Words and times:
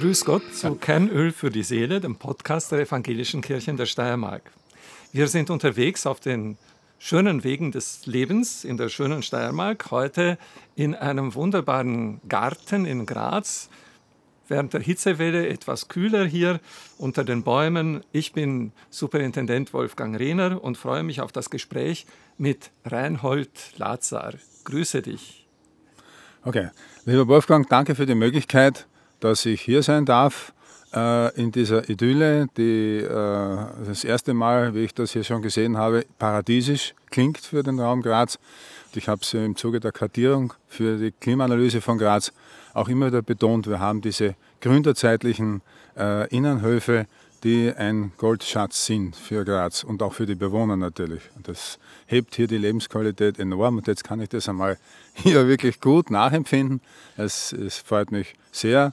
Grüß 0.00 0.24
Gott 0.24 0.54
zu 0.54 0.74
Kernöl 0.74 1.30
für 1.30 1.50
die 1.50 1.62
Seele, 1.62 2.00
dem 2.00 2.16
Podcast 2.16 2.72
der 2.72 2.80
Evangelischen 2.80 3.42
Kirchen 3.42 3.76
der 3.76 3.86
Steiermark. 3.86 4.50
Wir 5.12 5.28
sind 5.28 5.50
unterwegs 5.50 6.04
auf 6.04 6.20
den 6.20 6.58
schönen 6.98 7.44
Wegen 7.44 7.70
des 7.70 8.06
Lebens 8.06 8.64
in 8.64 8.76
der 8.76 8.88
schönen 8.88 9.22
Steiermark, 9.22 9.90
heute 9.90 10.36
in 10.74 10.94
einem 10.94 11.34
wunderbaren 11.34 12.20
Garten 12.28 12.86
in 12.86 13.06
Graz. 13.06 13.68
Während 14.50 14.74
der 14.74 14.80
Hitzewelle 14.80 15.46
etwas 15.46 15.86
kühler 15.86 16.24
hier 16.24 16.58
unter 16.98 17.22
den 17.22 17.44
Bäumen. 17.44 18.02
Ich 18.10 18.32
bin 18.32 18.72
Superintendent 18.90 19.72
Wolfgang 19.72 20.18
Rehner 20.18 20.60
und 20.60 20.76
freue 20.76 21.04
mich 21.04 21.20
auf 21.20 21.30
das 21.30 21.50
Gespräch 21.50 22.04
mit 22.36 22.72
Reinhold 22.84 23.48
Lazar. 23.76 24.34
Grüße 24.64 25.02
dich. 25.02 25.46
Okay, 26.42 26.70
lieber 27.04 27.28
Wolfgang, 27.28 27.68
danke 27.68 27.94
für 27.94 28.06
die 28.06 28.16
Möglichkeit, 28.16 28.88
dass 29.20 29.46
ich 29.46 29.60
hier 29.60 29.84
sein 29.84 30.04
darf 30.04 30.52
äh, 30.92 31.32
in 31.40 31.52
dieser 31.52 31.88
Idylle, 31.88 32.48
die 32.56 32.98
äh, 32.98 33.56
das 33.86 34.02
erste 34.02 34.34
Mal, 34.34 34.74
wie 34.74 34.80
ich 34.80 34.94
das 34.94 35.12
hier 35.12 35.22
schon 35.22 35.42
gesehen 35.42 35.76
habe, 35.76 36.04
paradiesisch 36.18 36.94
klingt 37.10 37.38
für 37.38 37.62
den 37.62 37.78
Raum 37.80 38.02
Graz. 38.02 38.38
Ich 38.94 39.08
habe 39.08 39.20
es 39.22 39.34
im 39.34 39.56
Zuge 39.56 39.80
der 39.80 39.92
Kartierung 39.92 40.52
für 40.68 40.98
die 40.98 41.12
Klimaanalyse 41.12 41.80
von 41.80 41.98
Graz 41.98 42.32
auch 42.74 42.88
immer 42.88 43.06
wieder 43.06 43.22
betont, 43.22 43.66
wir 43.66 43.80
haben 43.80 44.00
diese 44.00 44.34
gründerzeitlichen 44.60 45.62
äh, 45.96 46.28
Innenhöfe, 46.28 47.06
die 47.42 47.72
ein 47.74 48.12
Goldschatz 48.18 48.86
sind 48.86 49.16
für 49.16 49.44
Graz 49.44 49.82
und 49.82 50.02
auch 50.02 50.12
für 50.12 50.26
die 50.26 50.34
Bewohner 50.34 50.76
natürlich. 50.76 51.22
Das 51.42 51.78
hebt 52.06 52.34
hier 52.34 52.46
die 52.46 52.58
Lebensqualität 52.58 53.38
enorm 53.38 53.78
und 53.78 53.86
jetzt 53.86 54.04
kann 54.04 54.20
ich 54.20 54.28
das 54.28 54.48
einmal 54.48 54.78
hier 55.14 55.48
wirklich 55.48 55.80
gut 55.80 56.10
nachempfinden. 56.10 56.80
Es, 57.16 57.52
es 57.52 57.78
freut 57.78 58.12
mich 58.12 58.34
sehr 58.52 58.92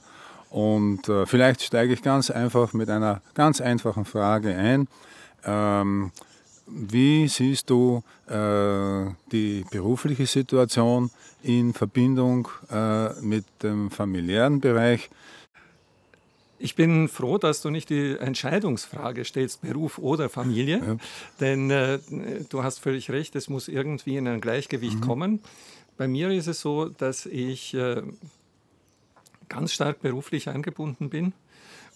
und 0.50 1.10
äh, 1.10 1.26
vielleicht 1.26 1.62
steige 1.62 1.94
ich 1.94 2.02
ganz 2.02 2.32
einfach 2.32 2.74
mit 2.74 2.90
einer 2.90 3.22
ganz 3.34 3.60
einfachen 3.60 4.06
Frage 4.06 4.56
ein. 4.56 4.88
Ähm, 5.44 6.12
wie 6.68 7.28
siehst 7.28 7.70
du 7.70 8.04
äh, 8.28 9.06
die 9.32 9.66
berufliche 9.72 10.26
Situation 10.26 11.12
in 11.44 11.74
Verbindung 11.74 12.48
äh, 12.70 13.14
mit 13.22 13.46
dem 13.64 13.90
familiären 13.90 14.60
Bereich? 14.60 15.10
Ich 16.60 16.76
bin 16.76 17.08
froh, 17.08 17.38
dass 17.38 17.62
du 17.62 17.70
nicht 17.70 17.90
die 17.90 18.18
Entscheidungsfrage 18.18 19.24
stellst, 19.24 19.62
Beruf 19.62 20.00
oder 20.00 20.28
Familie, 20.28 20.78
ja. 20.80 20.98
denn 21.40 21.70
äh, 21.70 22.00
du 22.50 22.64
hast 22.64 22.80
völlig 22.80 23.12
recht, 23.12 23.36
es 23.36 23.48
muss 23.48 23.68
irgendwie 23.68 24.18
in 24.18 24.28
ein 24.28 24.42
Gleichgewicht 24.42 24.96
mhm. 24.96 25.02
kommen. 25.02 25.40
Bei 25.98 26.08
mir 26.08 26.30
ist 26.32 26.48
es 26.48 26.62
so, 26.62 26.90
dass 26.90 27.28
ich 27.28 27.76
äh, 27.76 28.02
ganz 29.50 29.74
stark 29.74 30.02
beruflich 30.02 30.50
eingebunden 30.50 31.10
bin. 31.10 31.34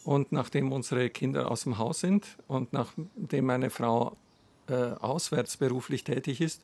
Und 0.04 0.32
nachdem 0.32 0.72
unsere 0.72 1.10
Kinder 1.12 1.52
aus 1.52 1.64
dem 1.64 1.78
Haus 1.78 2.00
sind 2.00 2.26
und 2.48 2.74
nachdem 2.74 3.46
meine 3.46 3.70
Frau 3.70 4.18
äh, 4.68 4.74
auswärts 5.00 5.58
beruflich 5.58 6.04
tätig 6.04 6.42
ist, 6.42 6.62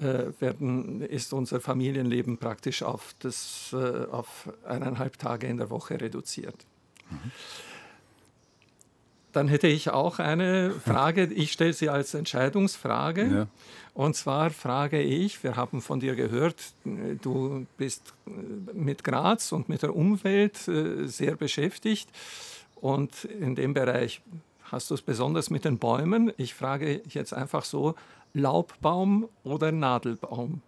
äh, 0.00 0.32
werden, 0.40 1.02
ist 1.02 1.32
unser 1.32 1.60
Familienleben 1.60 2.38
praktisch 2.38 2.82
auf, 2.82 3.14
das, 3.18 3.70
äh, 3.72 4.06
auf 4.10 4.48
eineinhalb 4.64 5.18
Tage 5.18 5.46
in 5.46 5.56
der 5.56 5.70
Woche 5.70 6.00
reduziert. 6.00 6.54
Mhm. 7.10 7.32
Dann 9.32 9.48
hätte 9.48 9.68
ich 9.68 9.90
auch 9.90 10.20
eine 10.20 10.72
Frage, 10.84 11.24
ich 11.24 11.52
stelle 11.52 11.72
sie 11.72 11.88
als 11.88 12.14
Entscheidungsfrage. 12.14 13.26
Ja. 13.26 13.46
Und 13.92 14.16
zwar 14.16 14.50
frage 14.50 15.00
ich, 15.02 15.42
wir 15.42 15.56
haben 15.56 15.82
von 15.82 16.00
dir 16.00 16.14
gehört, 16.14 16.56
du 16.84 17.66
bist 17.76 18.14
mit 18.72 19.04
Graz 19.04 19.52
und 19.52 19.68
mit 19.68 19.82
der 19.82 19.94
Umwelt 19.94 20.66
äh, 20.68 21.06
sehr 21.06 21.36
beschäftigt. 21.36 22.08
Und 22.76 23.24
in 23.24 23.56
dem 23.56 23.74
Bereich 23.74 24.22
hast 24.70 24.90
du 24.90 24.94
es 24.94 25.02
besonders 25.02 25.50
mit 25.50 25.64
den 25.64 25.78
Bäumen. 25.78 26.32
Ich 26.36 26.54
frage 26.54 27.02
jetzt 27.08 27.32
einfach 27.32 27.64
so, 27.64 27.94
Laubbaum 28.34 29.28
oder 29.44 29.72
Nadelbaum? 29.72 30.62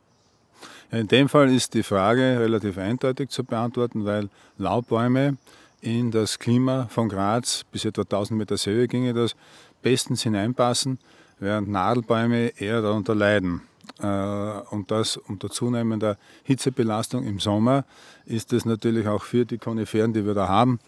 In 0.91 1.09
dem 1.09 1.29
Fall 1.29 1.53
ist 1.53 1.75
die 1.75 1.83
Frage 1.83 2.39
relativ 2.41 2.77
eindeutig 2.79 3.31
zu 3.31 3.45
beantworten, 3.45 4.05
weil 4.05 4.29
Laubbäume 4.59 5.37
in 5.81 6.11
das 6.11 6.39
Klima 6.39 6.87
von 6.91 7.09
Graz, 7.09 7.65
bis 7.71 7.85
etwa 7.85 8.03
1000 8.03 8.39
Meter 8.39 8.57
Höhe 8.57 8.89
ginge 8.89 9.15
das, 9.15 9.35
bestens 9.83 10.23
hineinpassen, 10.23 10.99
während 11.39 11.69
Nadelbäume 11.69 12.49
eher 12.59 12.83
darunter 12.83 13.15
leiden. 13.15 13.63
Äh, 13.99 14.07
und 14.07 14.91
das 14.91 15.17
unter 15.17 15.51
zunehmender 15.51 16.17
Hitzebelastung 16.45 17.25
im 17.25 17.39
Sommer 17.39 17.85
ist 18.31 18.53
es 18.53 18.65
natürlich 18.65 19.09
auch 19.09 19.23
für 19.23 19.45
die 19.45 19.59
Koniferen, 19.59 20.13
die 20.13 20.25
wir 20.25 20.35
da 20.35 20.49
haben, 20.49 20.79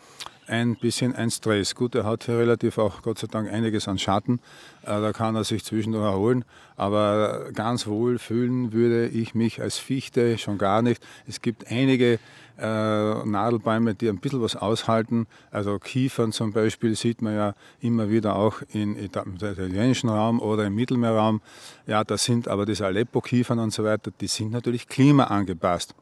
ein 0.46 0.76
bisschen 0.76 1.14
ein 1.14 1.30
Stress. 1.30 1.74
Gut, 1.74 1.94
er 1.94 2.04
hat 2.04 2.24
hier 2.24 2.38
relativ 2.38 2.78
auch 2.78 3.02
Gott 3.02 3.18
sei 3.18 3.26
Dank 3.26 3.50
einiges 3.50 3.88
an 3.88 3.98
Schatten, 3.98 4.40
äh, 4.82 5.00
da 5.00 5.12
kann 5.12 5.36
er 5.36 5.44
sich 5.44 5.64
zwischendurch 5.64 6.04
erholen, 6.04 6.44
aber 6.76 7.50
ganz 7.54 7.86
wohl 7.86 8.18
fühlen 8.18 8.72
würde 8.72 9.08
ich 9.08 9.34
mich 9.34 9.60
als 9.60 9.78
Fichte 9.78 10.38
schon 10.38 10.58
gar 10.58 10.82
nicht. 10.82 11.02
Es 11.26 11.40
gibt 11.40 11.70
einige 11.70 12.18
äh, 12.58 13.24
Nadelbäume, 13.24 13.94
die 13.94 14.08
ein 14.08 14.18
bisschen 14.18 14.42
was 14.42 14.56
aushalten, 14.56 15.26
also 15.50 15.78
Kiefern 15.78 16.32
zum 16.32 16.52
Beispiel 16.52 16.96
sieht 16.96 17.22
man 17.22 17.34
ja 17.34 17.54
immer 17.80 18.10
wieder 18.10 18.36
auch 18.36 18.62
in, 18.72 18.96
im 18.96 19.34
italienischen 19.36 20.10
Raum 20.10 20.40
oder 20.40 20.66
im 20.66 20.74
Mittelmeerraum. 20.74 21.40
Ja, 21.86 22.04
das 22.04 22.24
sind 22.24 22.48
aber 22.48 22.66
diese 22.66 22.84
Aleppo-Kiefern 22.86 23.58
und 23.58 23.72
so 23.72 23.84
weiter, 23.84 24.10
die 24.20 24.26
sind 24.26 24.50
natürlich 24.52 24.86
klimaangepasst. 24.86 25.94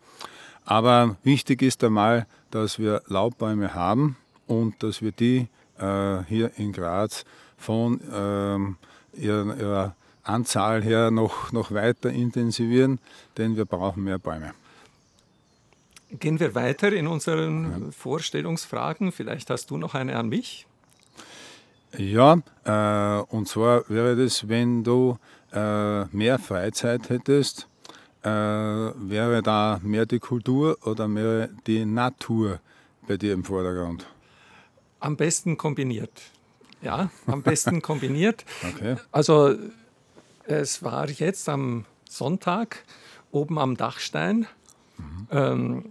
Aber 0.65 1.17
wichtig 1.25 1.63
ist 1.63 1.83
einmal, 1.83 2.27
dass 2.51 2.79
wir 2.79 3.03
Laubbäume 3.07 3.75
haben, 3.75 4.17
und 4.51 4.83
dass 4.83 5.01
wir 5.01 5.13
die 5.13 5.47
äh, 5.79 6.25
hier 6.29 6.51
in 6.57 6.73
Graz 6.73 7.25
von 7.57 8.01
ähm, 8.13 8.77
ihrer, 9.15 9.57
ihrer, 9.57 9.95
Anzahl 10.23 10.83
her 10.83 11.11
noch, 11.11 11.51
noch 11.51 11.73
weiter 11.73 12.11
intensivieren, 12.11 12.99
denn 13.39 13.57
wir 13.57 13.65
brauchen 13.65 14.05
mehr 14.05 14.19
Bäume. 14.19 14.53
Gehen 16.11 16.39
wir 16.39 16.55
weiter 16.55 16.93
in 16.93 17.07
unseren 17.07 17.87
ja. 17.87 17.91
Vorstellungsfragen. 17.91 19.13
Vielleicht 19.13 19.49
hast 19.49 19.71
du 19.71 19.79
noch 19.79 19.95
eine 19.95 20.17
an 20.17 20.29
mich. 20.29 20.67
Ja, 21.97 22.39
äh, 22.65 23.23
und 23.35 23.49
zwar 23.49 23.89
wäre 23.89 24.15
das, 24.15 24.47
wenn 24.47 24.85
du 24.85 25.19
äh, 25.53 26.05
mehr 26.15 26.39
Freizeit 26.39 27.09
hättest, 27.09 27.67
äh, 28.23 28.29
wäre 28.29 29.43
da 29.43 29.81
mehr 29.83 30.07
die 30.07 30.19
Kultur 30.19 30.79
oder 30.85 31.09
mehr 31.09 31.49
die 31.67 31.85
Natur 31.85 32.61
bei 33.07 33.17
dir 33.17 33.33
im 33.33 33.45
Vordergrund? 33.45 34.07
Am 35.01 35.17
besten 35.17 35.57
kombiniert. 35.57 36.23
Ja, 36.83 37.11
am 37.27 37.43
besten 37.43 37.83
kombiniert. 37.83 38.45
Okay. 38.75 38.97
Also 39.13 39.55
es 40.45 40.83
war 40.83 41.09
jetzt 41.09 41.49
am 41.49 41.85
Sonntag 42.09 42.85
oben 43.31 43.59
am 43.59 43.77
Dachstein 43.77 44.47
mhm. 44.99 45.29
ähm, 45.31 45.85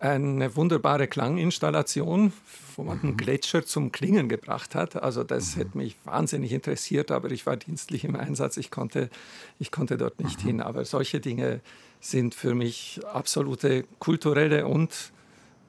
eine 0.00 0.54
wunderbare 0.54 1.08
Klanginstallation, 1.08 2.32
wo 2.76 2.84
man 2.84 3.00
einen 3.00 3.12
mhm. 3.12 3.16
Gletscher 3.16 3.64
zum 3.64 3.90
Klingen 3.90 4.28
gebracht 4.28 4.74
hat. 4.74 4.96
Also 5.02 5.24
das 5.24 5.56
mhm. 5.56 5.60
hätte 5.60 5.78
mich 5.78 5.96
wahnsinnig 6.04 6.52
interessiert, 6.52 7.10
aber 7.10 7.30
ich 7.30 7.46
war 7.46 7.56
dienstlich 7.56 8.04
im 8.04 8.14
Einsatz. 8.14 8.56
Ich 8.56 8.70
konnte, 8.70 9.10
ich 9.58 9.72
konnte 9.72 9.96
dort 9.96 10.20
nicht 10.20 10.42
mhm. 10.44 10.46
hin. 10.46 10.60
Aber 10.60 10.84
solche 10.84 11.20
Dinge 11.20 11.60
sind 12.00 12.34
für 12.34 12.54
mich 12.54 13.00
absolute 13.12 13.84
kulturelle 13.98 14.66
und 14.66 15.12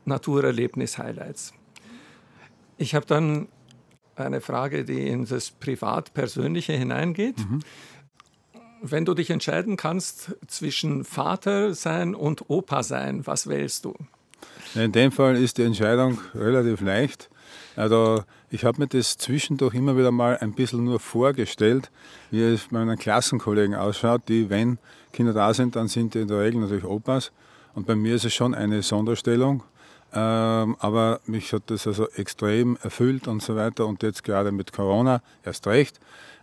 Naturerlebnis-Highlights. 0.06 1.54
Ich 2.78 2.94
habe 2.96 3.06
dann 3.06 3.48
eine 4.16 4.42
Frage, 4.42 4.86
die 4.86 5.08
in 5.08 5.26
das 5.26 5.50
Privat-Persönliche 5.50 6.74
hineingeht. 6.74 7.40
Mhm. 7.40 7.62
Wenn 8.82 9.06
du 9.06 9.14
dich 9.14 9.30
entscheiden 9.30 9.76
kannst 9.76 10.36
zwischen 10.48 11.04
Vater 11.04 11.74
sein 11.74 12.16
und 12.16 12.50
Opa 12.50 12.84
sein, 12.84 13.26
was 13.26 13.48
wählst 13.48 13.86
du? 13.86 13.94
In 14.76 14.92
dem 14.92 15.12
Fall 15.12 15.36
ist 15.36 15.58
die 15.58 15.64
Entscheidung 15.64 16.20
relativ 16.36 16.82
leicht. 16.82 17.30
Also 17.76 18.24
ich 18.50 18.66
habe 18.66 18.82
mir 18.82 18.88
das 18.88 19.18
zwischendurch 19.18 19.74
immer 19.74 19.98
wieder 19.98 20.12
mal 20.12 20.38
ein 20.38 20.54
bisschen 20.54 20.84
nur 20.84 21.00
vorgestellt, 21.00 21.90
wie 22.30 22.42
es 22.42 22.68
bei 22.72 22.84
meinen 22.84 22.98
Klassenkollegen 22.98 23.76
ausschaut, 23.76 24.24
die, 24.28 24.50
wenn 24.50 24.78
Kinder 25.14 25.34
da 25.34 25.54
sind, 25.54 25.76
dann 25.76 25.88
sind 25.88 26.14
die 26.14 26.20
in 26.20 26.28
der 26.28 26.42
Regel 26.42 26.62
natürlich 26.62 26.86
Opas. 26.86 27.32
Und 27.74 27.88
bei 27.88 27.96
mir 27.96 28.16
ist 28.16 28.26
es 28.26 28.34
schon 28.34 28.54
eine 28.54 28.84
Sonderstellung. 28.84 29.64
Ähm, 30.12 30.76
aber 30.80 31.20
mich 31.26 31.54
hat 31.54 31.64
das 31.68 31.86
also 31.86 32.10
extrem 32.10 32.78
erfüllt 32.82 33.28
und 33.28 33.42
so 33.42 33.56
weiter. 33.56 33.86
Und 33.86 34.04
jetzt 34.04 34.24
gerade 34.24 34.52
mit 34.52 34.74
Corona 34.74 35.22
erst 35.44 35.68
recht, 35.68 36.00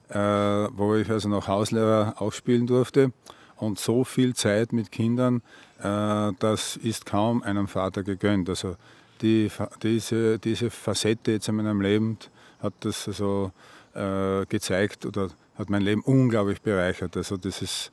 äh, 0.08 0.18
wo 0.18 0.94
ich 0.94 1.10
also 1.10 1.28
noch 1.28 1.48
Hauslehrer 1.48 2.14
auch 2.18 2.32
spielen 2.32 2.66
durfte. 2.66 3.12
Und 3.56 3.78
so 3.78 4.04
viel 4.04 4.34
Zeit 4.34 4.72
mit 4.72 4.92
Kindern, 4.92 5.42
äh, 5.82 6.32
das 6.38 6.76
ist 6.76 7.06
kaum 7.06 7.42
einem 7.42 7.68
Vater 7.68 8.02
gegönnt. 8.02 8.48
Also 8.48 8.76
die, 9.22 9.50
diese, 9.82 10.38
diese 10.38 10.70
Facette 10.70 11.32
jetzt 11.32 11.48
in 11.48 11.56
meinem 11.56 11.80
Leben 11.80 12.18
hat 12.60 12.74
das 12.80 13.04
so 13.04 13.52
äh, 13.94 14.44
gezeigt 14.46 15.06
oder 15.06 15.30
hat 15.56 15.70
mein 15.70 15.82
Leben 15.82 16.02
unglaublich 16.02 16.60
bereichert. 16.60 17.16
Also 17.16 17.36
das 17.36 17.62
ist, 17.62 17.90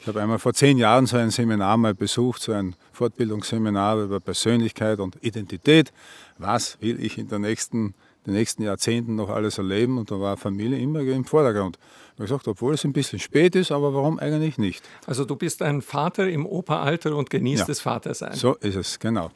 ich 0.00 0.06
habe 0.06 0.20
einmal 0.20 0.38
vor 0.38 0.54
zehn 0.54 0.78
Jahren 0.78 1.06
so 1.06 1.16
ein 1.16 1.30
Seminar 1.30 1.76
mal 1.76 1.94
besucht, 1.94 2.42
so 2.42 2.52
ein 2.52 2.74
Fortbildungsseminar 2.92 4.02
über 4.02 4.20
Persönlichkeit 4.20 4.98
und 4.98 5.16
Identität. 5.22 5.92
Was 6.38 6.80
will 6.80 7.02
ich 7.04 7.18
in 7.18 7.28
der 7.28 7.38
nächsten, 7.38 7.94
den 8.26 8.34
nächsten 8.34 8.62
Jahrzehnten 8.62 9.16
noch 9.16 9.28
alles 9.28 9.58
erleben? 9.58 9.98
Und 9.98 10.10
da 10.10 10.20
war 10.20 10.36
Familie 10.36 10.78
immer 10.78 11.00
im 11.00 11.24
Vordergrund. 11.24 11.78
Ich 11.78 12.10
habe 12.14 12.24
gesagt, 12.24 12.48
obwohl 12.48 12.74
es 12.74 12.84
ein 12.84 12.92
bisschen 12.92 13.18
spät 13.18 13.56
ist, 13.56 13.72
aber 13.72 13.94
warum 13.94 14.18
eigentlich 14.18 14.58
nicht? 14.58 14.84
Also 15.06 15.24
du 15.24 15.36
bist 15.36 15.62
ein 15.62 15.82
Vater 15.82 16.28
im 16.28 16.46
Operalter 16.46 17.16
und 17.16 17.30
genießt 17.30 17.60
ja, 17.60 17.66
das 17.66 17.80
Vatersein. 17.80 18.34
So 18.34 18.54
ist 18.56 18.76
es, 18.76 18.98
genau. 18.98 19.30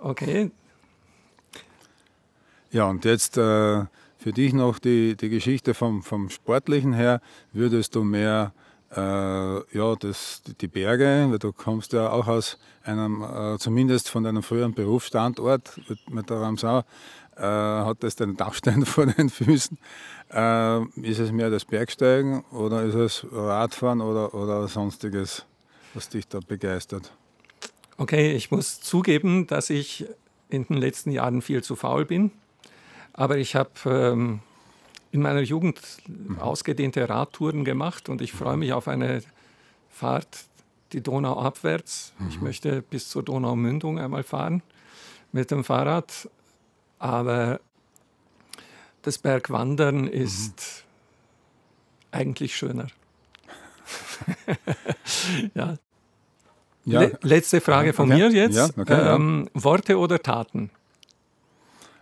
Okay. 0.00 0.50
Ja, 2.72 2.88
und 2.88 3.04
jetzt 3.04 3.36
äh, 3.36 3.84
für 4.18 4.32
dich 4.32 4.52
noch 4.52 4.78
die, 4.78 5.16
die 5.16 5.28
Geschichte 5.28 5.74
vom, 5.74 6.02
vom 6.02 6.30
Sportlichen 6.30 6.92
her. 6.92 7.20
Würdest 7.52 7.94
du 7.94 8.02
mehr 8.02 8.52
äh, 8.94 8.98
ja, 9.76 9.96
das, 9.98 10.42
die 10.60 10.68
Berge, 10.68 11.26
weil 11.30 11.38
du 11.38 11.52
kommst 11.52 11.92
ja 11.92 12.10
auch 12.10 12.26
aus 12.26 12.58
einem, 12.84 13.22
äh, 13.22 13.58
zumindest 13.58 14.08
von 14.08 14.22
deinem 14.22 14.42
früheren 14.42 14.74
Berufsstandort 14.74 15.80
mit 16.08 16.30
der 16.30 16.40
Ramsau, 16.40 16.84
äh, 17.36 17.42
hat 17.42 18.02
das 18.02 18.16
den 18.16 18.36
Dachstein 18.36 18.86
vor 18.86 19.06
den 19.06 19.28
Füßen. 19.28 19.78
Äh, 20.32 20.82
ist 21.02 21.18
es 21.18 21.32
mehr 21.32 21.50
das 21.50 21.64
Bergsteigen 21.64 22.44
oder 22.52 22.82
ist 22.82 22.94
es 22.94 23.26
Radfahren 23.30 24.00
oder, 24.00 24.34
oder 24.34 24.68
sonstiges, 24.68 25.44
was 25.94 26.08
dich 26.08 26.28
da 26.28 26.40
begeistert? 26.40 27.12
Okay, 27.98 28.32
ich 28.32 28.50
muss 28.50 28.80
zugeben, 28.80 29.46
dass 29.46 29.70
ich 29.70 30.06
in 30.48 30.64
den 30.64 30.76
letzten 30.76 31.10
Jahren 31.10 31.42
viel 31.42 31.62
zu 31.62 31.76
faul 31.76 32.04
bin. 32.04 32.30
Aber 33.12 33.38
ich 33.38 33.56
habe 33.56 33.70
ähm, 33.86 34.40
in 35.16 35.22
meiner 35.22 35.40
Jugend 35.40 35.80
mhm. 36.06 36.38
ausgedehnte 36.38 37.08
Radtouren 37.08 37.64
gemacht 37.64 38.08
und 38.08 38.20
ich 38.20 38.32
freue 38.32 38.56
mich 38.56 38.72
auf 38.72 38.86
eine 38.86 39.22
Fahrt 39.90 40.44
die 40.92 41.02
Donau 41.02 41.40
abwärts. 41.40 42.12
Mhm. 42.18 42.28
Ich 42.28 42.40
möchte 42.40 42.82
bis 42.82 43.08
zur 43.08 43.22
Donaumündung 43.22 43.98
einmal 43.98 44.22
fahren 44.22 44.62
mit 45.32 45.50
dem 45.50 45.64
Fahrrad. 45.64 46.28
Aber 46.98 47.60
das 49.02 49.18
Bergwandern 49.18 50.06
ist 50.06 50.84
mhm. 52.12 52.18
eigentlich 52.18 52.56
schöner. 52.56 52.86
ja. 55.54 55.76
ja. 56.84 57.00
Le 57.00 57.18
letzte 57.22 57.60
Frage 57.60 57.92
von 57.92 58.10
okay. 58.10 58.28
mir 58.28 58.30
jetzt. 58.30 58.56
Ja, 58.56 58.68
okay, 58.76 59.14
ähm, 59.14 59.48
Worte 59.54 59.98
oder 59.98 60.22
Taten? 60.22 60.70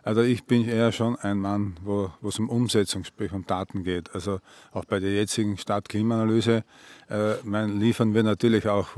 Also 0.05 0.21
ich 0.21 0.45
bin 0.45 0.69
eher 0.69 0.93
schon 0.93 1.17
ein 1.17 1.39
Mann, 1.39 1.79
wo 1.83 2.11
es 2.29 2.39
um 2.39 2.51
Umsetzung, 2.51 3.05
sprich 3.05 3.33
um 3.33 3.47
Daten 3.47 3.85
geht. 3.85 4.15
Also 4.15 4.41
auch 4.73 4.85
bei 4.85 5.01
der 5.01 5.15
jetzigen 5.15 5.57
Stadtklimaanalyse 5.57 6.63
äh, 7.09 7.65
liefern 7.67 8.13
wir 8.13 8.23
natürlich 8.23 8.69
auch 8.69 8.89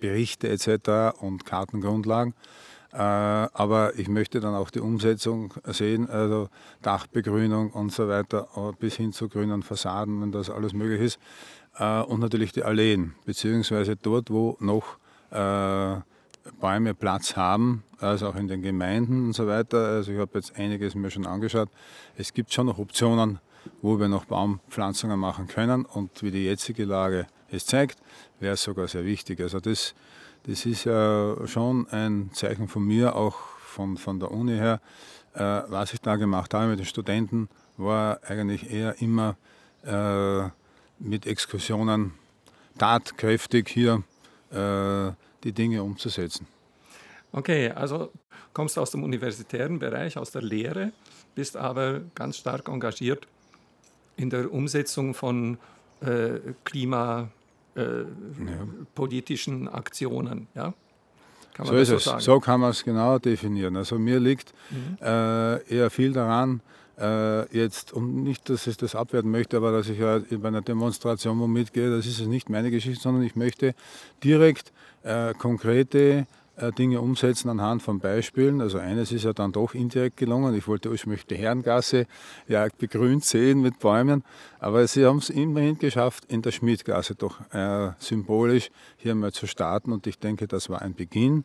Berichte 0.00 0.48
etc. 0.48 1.20
und 1.20 1.44
Kartengrundlagen. 1.44 2.32
Äh, 2.92 2.96
aber 2.96 3.98
ich 3.98 4.08
möchte 4.08 4.40
dann 4.40 4.54
auch 4.54 4.70
die 4.70 4.80
Umsetzung 4.80 5.52
sehen, 5.66 6.08
also 6.08 6.48
Dachbegrünung 6.80 7.70
und 7.72 7.92
so 7.92 8.08
weiter, 8.08 8.48
äh, 8.56 8.72
bis 8.78 8.96
hin 8.96 9.12
zu 9.12 9.28
grünen 9.28 9.62
Fassaden, 9.62 10.22
wenn 10.22 10.32
das 10.32 10.48
alles 10.48 10.72
möglich 10.72 11.02
ist. 11.02 11.18
Äh, 11.78 12.00
und 12.00 12.20
natürlich 12.20 12.52
die 12.52 12.62
Alleen, 12.62 13.12
beziehungsweise 13.26 13.96
dort, 13.96 14.30
wo 14.30 14.56
noch 14.60 14.96
äh, 15.30 16.00
Bäume 16.60 16.94
Platz 16.94 17.36
haben, 17.36 17.82
also 17.98 18.28
auch 18.28 18.36
in 18.36 18.48
den 18.48 18.62
Gemeinden 18.62 19.26
und 19.26 19.32
so 19.32 19.46
weiter. 19.46 19.78
Also 19.78 20.12
ich 20.12 20.18
habe 20.18 20.32
jetzt 20.34 20.56
einiges 20.56 20.94
mir 20.94 21.10
schon 21.10 21.26
angeschaut. 21.26 21.68
Es 22.16 22.32
gibt 22.32 22.52
schon 22.52 22.66
noch 22.66 22.78
Optionen, 22.78 23.38
wo 23.82 23.98
wir 23.98 24.08
noch 24.08 24.24
Baumpflanzungen 24.24 25.18
machen 25.18 25.46
können 25.46 25.84
und 25.84 26.22
wie 26.22 26.30
die 26.30 26.44
jetzige 26.44 26.84
Lage 26.84 27.26
es 27.50 27.66
zeigt, 27.66 27.98
wäre 28.40 28.54
es 28.54 28.62
sogar 28.62 28.88
sehr 28.88 29.04
wichtig. 29.04 29.40
Also 29.40 29.60
das, 29.60 29.94
das 30.44 30.66
ist 30.66 30.84
ja 30.84 31.36
schon 31.46 31.88
ein 31.90 32.30
Zeichen 32.32 32.68
von 32.68 32.84
mir, 32.84 33.16
auch 33.16 33.36
von, 33.58 33.96
von 33.96 34.20
der 34.20 34.30
Uni 34.30 34.56
her. 34.56 34.80
Äh, 35.34 35.62
was 35.68 35.92
ich 35.92 36.00
da 36.00 36.16
gemacht 36.16 36.54
habe 36.54 36.68
mit 36.68 36.78
den 36.78 36.86
Studenten, 36.86 37.48
war 37.76 38.20
eigentlich 38.26 38.70
eher 38.70 39.00
immer 39.00 39.36
äh, 39.84 40.48
mit 40.98 41.26
Exkursionen 41.26 42.14
tatkräftig 42.78 43.68
hier 43.68 44.02
äh, 44.50 45.12
die 45.46 45.52
Dinge 45.52 45.82
umzusetzen. 45.82 46.46
Okay, 47.32 47.70
also 47.70 48.12
kommst 48.52 48.76
du 48.76 48.80
aus 48.80 48.90
dem 48.90 49.02
universitären 49.04 49.78
Bereich, 49.78 50.18
aus 50.18 50.32
der 50.32 50.42
Lehre, 50.42 50.92
bist 51.34 51.56
aber 51.56 52.00
ganz 52.14 52.36
stark 52.38 52.68
engagiert 52.68 53.28
in 54.16 54.30
der 54.30 54.52
Umsetzung 54.52 55.14
von 55.14 55.58
äh, 56.00 56.40
klimapolitischen 56.64 59.62
äh, 59.62 59.66
ja. 59.66 59.74
Aktionen. 59.74 60.48
Ja? 60.54 60.74
so 61.62 61.74
ist 61.74 61.88
so 61.88 61.96
es. 61.96 62.04
Sagen? 62.04 62.20
So 62.20 62.40
kann 62.40 62.60
man 62.60 62.70
es 62.70 62.82
genau 62.82 63.18
definieren. 63.18 63.76
Also 63.76 63.98
mir 63.98 64.18
liegt 64.18 64.54
mhm. 64.70 64.96
äh, 65.00 65.62
eher 65.64 65.90
viel 65.90 66.12
daran, 66.12 66.62
äh, 66.98 67.56
jetzt, 67.56 67.92
um 67.92 68.22
nicht, 68.22 68.48
dass 68.48 68.66
ich 68.66 68.76
das 68.76 68.94
abwerten 68.94 69.30
möchte, 69.30 69.56
aber 69.56 69.72
dass 69.72 69.88
ich 69.88 69.98
ja 69.98 70.20
bei 70.30 70.48
einer 70.48 70.62
Demonstration 70.62 71.38
wo 71.38 71.46
mitgehe, 71.46 71.90
das 71.90 72.06
ist 72.06 72.20
nicht 72.20 72.48
meine 72.48 72.70
Geschichte, 72.70 73.02
sondern 73.02 73.22
ich 73.22 73.36
möchte 73.36 73.74
direkt 74.22 74.72
äh, 75.02 75.34
konkrete 75.34 76.26
Dinge 76.78 77.00
umsetzen 77.00 77.50
anhand 77.50 77.82
von 77.82 78.00
Beispielen. 78.00 78.60
Also 78.60 78.78
eines 78.78 79.12
ist 79.12 79.24
ja 79.24 79.32
dann 79.32 79.52
doch 79.52 79.74
indirekt 79.74 80.16
gelungen. 80.16 80.54
Ich 80.54 80.66
wollte 80.66 80.90
ursprünglich 80.90 81.26
die 81.26 81.36
Herrengasse 81.36 82.06
ja 82.48 82.66
begrünt 82.78 83.24
sehen 83.24 83.60
mit 83.60 83.78
Bäumen, 83.78 84.24
aber 84.58 84.86
sie 84.86 85.04
haben 85.04 85.18
es 85.18 85.30
immerhin 85.30 85.78
geschafft, 85.78 86.24
in 86.28 86.42
der 86.42 86.52
Schmidgasse 86.52 87.14
doch 87.14 87.40
äh, 87.52 87.90
symbolisch 87.98 88.70
hier 88.96 89.14
mal 89.14 89.32
zu 89.32 89.46
starten 89.46 89.92
und 89.92 90.06
ich 90.06 90.18
denke, 90.18 90.48
das 90.48 90.70
war 90.70 90.82
ein 90.82 90.94
Beginn. 90.94 91.44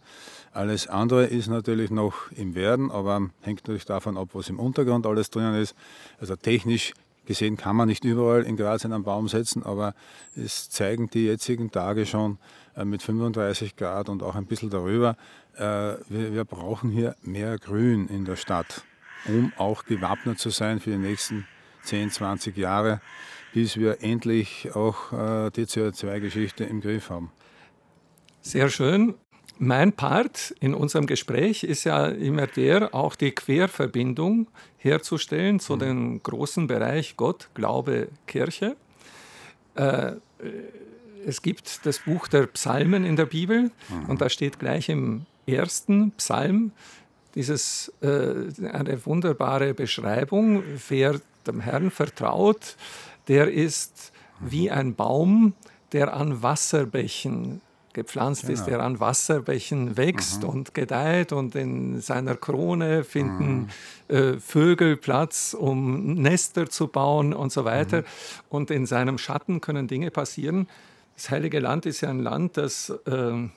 Alles 0.54 0.88
andere 0.88 1.26
ist 1.26 1.48
natürlich 1.48 1.92
noch 1.92 2.32
im 2.32 2.56
Werden, 2.56 2.92
aber 2.92 3.30
hängt 3.42 3.62
natürlich 3.62 3.86
davon 3.86 4.18
ab, 4.18 4.30
was 4.34 4.50
im 4.50 4.60
Untergrund 4.60 5.06
alles 5.06 5.30
drinnen 5.30 5.56
ist. 5.56 5.76
Also 6.20 6.36
technisch 6.36 6.94
gesehen 7.32 7.56
kann 7.56 7.78
man 7.78 7.88
nicht 7.88 8.04
überall 8.04 8.44
in 8.44 8.58
Graz 8.58 8.84
einen 8.84 9.04
Baum 9.04 9.30
setzen, 9.30 9.64
aber 9.64 9.96
es 10.36 10.70
zeigen 10.70 11.10
die 11.10 11.26
jetzigen 11.26 11.72
Tage 11.72 12.06
schon 12.06 12.40
äh, 12.76 12.84
mit 12.84 13.02
35 13.02 13.78
Grad 13.78 14.10
und 14.10 14.22
auch 14.22 14.36
ein 14.36 14.46
bisschen 14.46 14.70
darüber, 14.70 15.16
äh, 15.56 15.94
wir, 16.10 16.44
brauchen 16.44 16.90
hier 16.90 17.16
mehr 17.22 17.58
Grün 17.58 18.08
in 18.10 18.26
der 18.26 18.36
Stadt, 18.36 18.84
um 19.28 19.54
auch 19.58 19.86
gewappnet 19.86 20.40
zu 20.40 20.50
sein 20.50 20.82
für 20.82 20.90
die 20.90 20.98
nächsten 20.98 21.48
10, 21.84 22.12
20 22.12 22.58
Jahre, 22.58 23.00
bis 23.54 23.78
wir 23.78 24.04
endlich 24.04 24.76
auch 24.76 25.14
äh, 25.14 25.52
die 25.52 25.66
CO2-Geschichte 25.66 26.66
im 26.66 26.82
Griff 26.82 27.10
haben. 27.10 27.32
Sehr 28.42 28.70
schön. 28.70 29.16
Mein 29.64 29.94
Part 29.94 30.56
in 30.60 30.74
unserem 30.74 31.06
Gespräch 31.06 31.64
ist 31.64 31.84
ja 31.84 32.08
immer 32.08 32.48
der, 32.48 32.96
auch 32.96 33.14
die 33.14 33.30
Querverbindung 33.30 34.48
herzustellen 34.80 35.60
zu 35.60 35.76
mhm. 35.76 35.80
dem 35.80 36.24
großen 36.24 36.66
Bereich 36.66 37.16
Gott, 37.16 37.48
Glaube, 37.54 38.08
Kirche. 38.26 38.76
Äh, 39.76 40.14
es 41.28 41.44
gibt 41.44 41.86
das 41.86 42.00
Buch 42.00 42.28
der 42.28 42.48
Psalmen 42.48 43.06
in 43.06 43.16
der 43.16 43.28
Bibel 43.28 43.70
mhm. 43.90 44.10
und 44.10 44.20
da 44.20 44.30
steht 44.30 44.58
gleich 44.58 44.90
im 44.90 45.28
ersten 45.46 46.10
Psalm 46.14 46.72
dieses, 47.36 47.94
äh, 48.02 48.68
eine 48.68 49.06
wunderbare 49.06 49.76
Beschreibung, 49.76 50.64
wer 50.90 51.22
dem 51.46 51.60
Herrn 51.60 51.92
vertraut, 51.92 52.78
der 53.28 53.52
ist 53.52 54.12
wie 54.40 54.72
ein 54.72 54.96
Baum, 54.96 55.54
der 55.92 56.16
an 56.16 56.42
Wasserbächen 56.42 57.62
gepflanzt 57.94 58.44
genau. 58.44 58.54
ist, 58.54 58.66
der 58.66 58.82
an 58.82 59.00
Wasserbächen 59.00 59.98
wächst 59.98 60.44
mhm. 60.44 60.50
und 60.50 60.74
gedeiht 60.74 61.32
und 61.32 61.56
in 61.56 62.02
seiner 62.02 62.36
Krone 62.36 63.04
finden 63.04 63.70
mhm. 64.10 64.16
äh, 64.16 64.40
Vögel 64.40 64.98
Platz, 64.98 65.56
um 65.58 66.16
Nester 66.16 66.70
zu 66.70 66.88
bauen 66.88 67.34
und 67.34 67.52
so 67.52 67.66
weiter. 67.66 68.02
Mhm. 68.02 68.06
Und 68.50 68.72
in 68.72 68.86
seinem 68.86 69.18
Schatten 69.18 69.62
können 69.62 69.88
Dinge 69.88 70.12
passieren. 70.12 70.68
Das 71.16 71.30
Heilige 71.30 71.60
Land 71.60 71.86
ist 71.86 72.02
ja 72.02 72.10
ein 72.10 72.20
Land, 72.20 72.58
das 72.58 72.90
äh, 73.06 73.50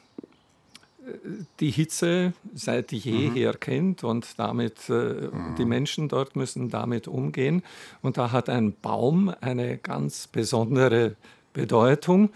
die 1.60 1.70
Hitze 1.70 2.32
seit 2.54 2.92
jeher 2.92 3.52
mhm. 3.52 3.60
kennt 3.60 4.04
und 4.04 4.38
damit 4.38 4.88
äh, 4.88 5.28
die 5.58 5.64
mhm. 5.64 5.68
Menschen 5.68 6.08
dort 6.08 6.36
müssen 6.36 6.70
damit 6.70 7.08
umgehen. 7.08 7.62
Und 8.02 8.16
da 8.16 8.32
hat 8.32 8.48
ein 8.48 8.74
Baum 8.80 9.34
eine 9.40 9.78
ganz 9.78 10.26
besondere 10.26 11.16
Bedeutung. 11.52 12.30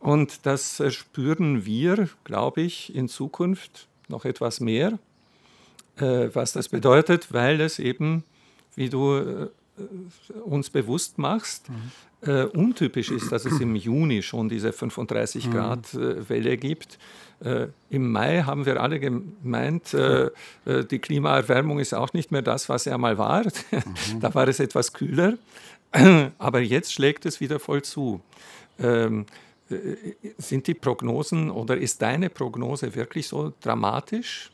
Und 0.00 0.46
das 0.46 0.82
spüren 0.90 1.64
wir, 1.64 2.08
glaube 2.24 2.62
ich, 2.62 2.94
in 2.94 3.08
Zukunft 3.08 3.88
noch 4.08 4.24
etwas 4.24 4.60
mehr, 4.60 4.98
äh, 5.96 6.28
was 6.32 6.52
das 6.52 6.68
bedeutet, 6.68 7.32
weil 7.32 7.60
es 7.60 7.78
eben, 7.78 8.24
wie 8.76 8.88
du 8.88 9.50
uns 10.44 10.70
bewusst 10.70 11.18
machst. 11.18 11.68
Mhm. 11.68 11.74
Äh, 12.20 12.44
untypisch 12.46 13.12
ist, 13.12 13.30
dass 13.30 13.44
es 13.44 13.60
im 13.60 13.76
Juni 13.76 14.22
schon 14.22 14.48
diese 14.48 14.72
35 14.72 15.46
mhm. 15.46 15.52
Grad 15.52 15.94
äh, 15.94 16.28
Welle 16.28 16.56
gibt. 16.56 16.98
Äh, 17.44 17.68
Im 17.90 18.10
Mai 18.10 18.42
haben 18.42 18.66
wir 18.66 18.82
alle 18.82 18.98
gemeint, 18.98 19.94
äh, 19.94 20.30
äh, 20.64 20.84
die 20.84 20.98
Klimaerwärmung 20.98 21.78
ist 21.78 21.94
auch 21.94 22.12
nicht 22.12 22.32
mehr 22.32 22.42
das, 22.42 22.68
was 22.68 22.88
er 22.88 22.98
mal 22.98 23.18
war. 23.18 23.44
Mhm. 23.70 24.20
da 24.20 24.34
war 24.34 24.48
es 24.48 24.58
etwas 24.58 24.92
kühler. 24.92 25.38
Aber 26.38 26.60
jetzt 26.60 26.92
schlägt 26.92 27.24
es 27.24 27.40
wieder 27.40 27.60
voll 27.60 27.82
zu. 27.82 28.20
Ähm, 28.80 29.22
äh, 29.22 29.24
sind 30.38 30.66
die 30.66 30.74
Prognosen 30.74 31.50
oder 31.50 31.76
ist 31.76 32.00
deine 32.02 32.30
Prognose 32.30 32.94
wirklich 32.94 33.28
so 33.28 33.52
dramatisch? 33.60 34.50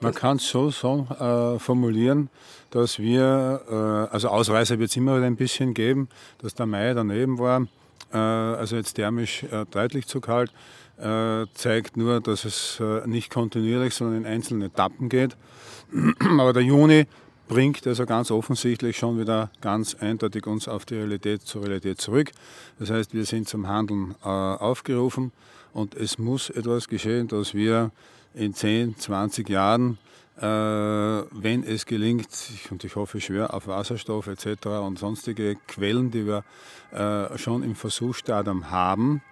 Man 0.00 0.14
kann 0.14 0.36
es 0.36 0.48
so, 0.48 0.70
so 0.70 1.06
äh, 1.18 1.58
formulieren, 1.58 2.30
dass 2.70 2.98
wir, 2.98 3.62
äh, 3.68 4.12
also 4.14 4.28
Ausreißer 4.28 4.78
wird 4.78 4.90
es 4.90 4.96
immer 4.96 5.16
wieder 5.16 5.26
ein 5.26 5.36
bisschen 5.36 5.74
geben, 5.74 6.08
dass 6.38 6.54
der 6.54 6.66
Mai 6.66 6.94
daneben 6.94 7.38
war, 7.38 7.66
äh, 8.12 8.16
also 8.16 8.76
jetzt 8.76 8.94
thermisch 8.94 9.42
äh, 9.44 9.64
deutlich 9.70 10.06
zu 10.06 10.20
kalt, 10.20 10.52
äh, 10.98 11.46
zeigt 11.54 11.96
nur, 11.96 12.20
dass 12.20 12.44
es 12.44 12.78
äh, 12.80 13.06
nicht 13.08 13.30
kontinuierlich, 13.30 13.94
sondern 13.94 14.18
in 14.18 14.26
einzelnen 14.26 14.62
Etappen 14.62 15.08
geht. 15.08 15.36
Aber 16.38 16.52
der 16.52 16.62
Juni 16.62 17.06
bringt 17.48 17.86
also 17.86 18.06
ganz 18.06 18.30
offensichtlich 18.30 18.96
schon 18.96 19.18
wieder 19.18 19.50
ganz 19.60 19.94
eindeutig 19.94 20.46
uns 20.46 20.68
auf 20.68 20.84
die 20.84 20.94
Realität 20.94 21.42
zur 21.42 21.62
Realität 21.62 22.00
zurück. 22.00 22.30
Das 22.78 22.90
heißt, 22.90 23.14
wir 23.14 23.24
sind 23.24 23.48
zum 23.48 23.66
Handeln 23.66 24.14
aufgerufen 24.22 25.32
und 25.72 25.94
es 25.94 26.18
muss 26.18 26.50
etwas 26.50 26.88
geschehen, 26.88 27.26
dass 27.28 27.54
wir 27.54 27.90
in 28.34 28.54
10, 28.54 28.96
20 28.98 29.48
Jahren, 29.48 29.98
äh, 30.36 30.42
wenn 30.42 31.64
es 31.64 31.86
gelingt, 31.86 32.28
und 32.70 32.84
ich 32.84 32.94
hoffe 32.94 33.20
schwer 33.20 33.54
auf 33.54 33.66
Wasserstoff 33.66 34.26
etc. 34.26 34.66
und 34.66 34.98
sonstige 34.98 35.56
Quellen, 35.66 36.10
die 36.10 36.26
wir 36.26 36.44
äh, 36.92 37.36
schon 37.38 37.62
im 37.62 37.74
Versuchsstadium 37.74 38.70
haben, 38.70 39.22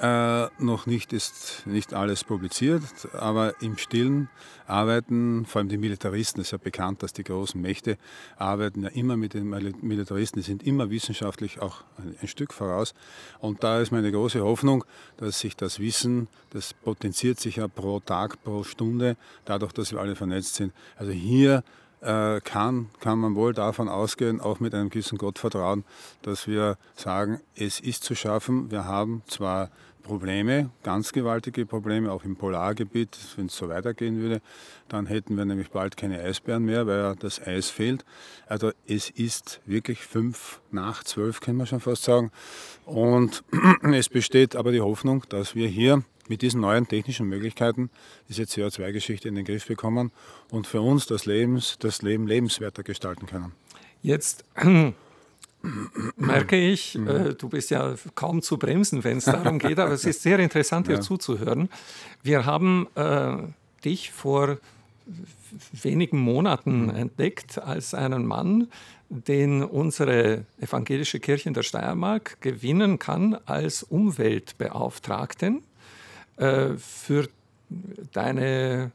äh, 0.00 0.46
noch 0.58 0.86
nicht 0.86 1.12
ist 1.12 1.66
nicht 1.66 1.94
alles 1.94 2.24
publiziert, 2.24 2.82
aber 3.12 3.60
im 3.60 3.76
Stillen 3.76 4.28
arbeiten, 4.66 5.44
vor 5.46 5.60
allem 5.60 5.68
die 5.68 5.76
Militaristen, 5.76 6.40
es 6.40 6.48
ist 6.48 6.52
ja 6.52 6.58
bekannt, 6.58 7.02
dass 7.02 7.12
die 7.12 7.24
großen 7.24 7.60
Mächte 7.60 7.98
arbeiten 8.36 8.82
ja 8.82 8.88
immer 8.88 9.16
mit 9.16 9.34
den 9.34 9.48
Militaristen, 9.82 10.40
die 10.40 10.46
sind 10.46 10.62
immer 10.62 10.90
wissenschaftlich 10.90 11.60
auch 11.60 11.84
ein, 11.98 12.16
ein 12.20 12.28
Stück 12.28 12.52
voraus. 12.52 12.94
Und 13.38 13.62
da 13.62 13.80
ist 13.80 13.92
meine 13.92 14.10
große 14.10 14.42
Hoffnung, 14.42 14.84
dass 15.18 15.40
sich 15.40 15.56
das 15.56 15.78
Wissen, 15.78 16.28
das 16.50 16.74
potenziert 16.74 17.38
sich 17.38 17.56
ja 17.56 17.68
pro 17.68 18.00
Tag, 18.00 18.42
pro 18.42 18.64
Stunde, 18.64 19.16
dadurch, 19.44 19.72
dass 19.72 19.92
wir 19.92 20.00
alle 20.00 20.16
vernetzt 20.16 20.54
sind. 20.54 20.72
Also 20.96 21.12
hier 21.12 21.62
kann, 22.02 22.88
kann 23.00 23.18
man 23.18 23.34
wohl 23.34 23.52
davon 23.52 23.88
ausgehen, 23.88 24.40
auch 24.40 24.60
mit 24.60 24.74
einem 24.74 24.90
gewissen 24.90 25.18
Gottvertrauen, 25.18 25.84
dass 26.22 26.48
wir 26.48 26.76
sagen, 26.96 27.40
es 27.54 27.80
ist 27.80 28.04
zu 28.04 28.14
schaffen. 28.14 28.70
Wir 28.70 28.84
haben 28.84 29.22
zwar 29.28 29.70
Probleme, 30.02 30.70
ganz 30.82 31.12
gewaltige 31.12 31.64
Probleme, 31.64 32.10
auch 32.10 32.24
im 32.24 32.36
Polargebiet, 32.36 33.16
wenn 33.36 33.46
es 33.46 33.56
so 33.56 33.68
weitergehen 33.68 34.20
würde, 34.20 34.40
dann 34.88 35.06
hätten 35.06 35.36
wir 35.36 35.44
nämlich 35.44 35.70
bald 35.70 35.96
keine 35.96 36.20
Eisbären 36.20 36.64
mehr, 36.64 36.86
weil 36.86 37.14
das 37.16 37.40
Eis 37.40 37.70
fehlt. 37.70 38.04
Also 38.46 38.72
es 38.86 39.10
ist 39.10 39.60
wirklich 39.64 40.00
fünf 40.00 40.60
nach 40.70 41.04
zwölf, 41.04 41.40
können 41.40 41.58
wir 41.58 41.66
schon 41.66 41.80
fast 41.80 42.02
sagen. 42.02 42.30
Und 42.84 43.44
es 43.82 44.08
besteht 44.08 44.56
aber 44.56 44.72
die 44.72 44.80
Hoffnung, 44.80 45.24
dass 45.28 45.54
wir 45.54 45.68
hier 45.68 46.02
mit 46.28 46.42
diesen 46.42 46.60
neuen 46.60 46.86
technischen 46.86 47.28
Möglichkeiten 47.28 47.90
diese 48.28 48.44
CO2-Geschichte 48.44 49.28
in 49.28 49.34
den 49.34 49.44
Griff 49.44 49.66
bekommen 49.66 50.12
und 50.50 50.66
für 50.66 50.80
uns 50.80 51.06
das, 51.06 51.26
Lebens, 51.26 51.76
das 51.80 52.02
Leben 52.02 52.26
lebenswerter 52.26 52.82
gestalten 52.82 53.26
können. 53.26 53.52
Jetzt 54.02 54.44
merke 56.16 56.56
ich, 56.56 56.96
äh, 56.96 57.34
du 57.34 57.48
bist 57.48 57.70
ja 57.70 57.94
kaum 58.14 58.42
zu 58.42 58.58
bremsen, 58.58 59.04
wenn 59.04 59.18
es 59.18 59.24
darum 59.24 59.58
geht, 59.58 59.78
aber 59.78 59.92
es 59.92 60.04
ist 60.04 60.22
sehr 60.22 60.38
interessant, 60.38 60.88
dir 60.88 60.92
ja. 60.94 61.00
zuzuhören. 61.00 61.68
Wir 62.22 62.46
haben 62.46 62.88
äh, 62.94 63.36
dich 63.84 64.10
vor 64.10 64.58
wenigen 65.72 66.18
Monaten 66.18 66.84
mhm. 66.84 66.94
entdeckt 66.94 67.58
als 67.58 67.94
einen 67.94 68.26
Mann, 68.26 68.68
den 69.08 69.62
unsere 69.62 70.46
evangelische 70.60 71.20
Kirche 71.20 71.48
in 71.48 71.54
der 71.54 71.62
Steiermark 71.62 72.40
gewinnen 72.40 72.98
kann 72.98 73.34
als 73.44 73.82
Umweltbeauftragten 73.82 75.62
äh, 76.42 76.76
für 76.76 77.28
deine 78.12 78.90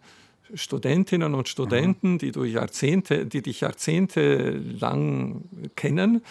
Studentinnen 0.54 1.34
und 1.34 1.48
Studenten, 1.48 2.14
mhm. 2.14 2.18
die, 2.20 2.32
du 2.32 2.44
Jahrzehnte, 2.44 3.26
die 3.26 3.42
dich 3.42 3.62
jahrzehntelang 3.62 5.44
kennen. 5.76 6.22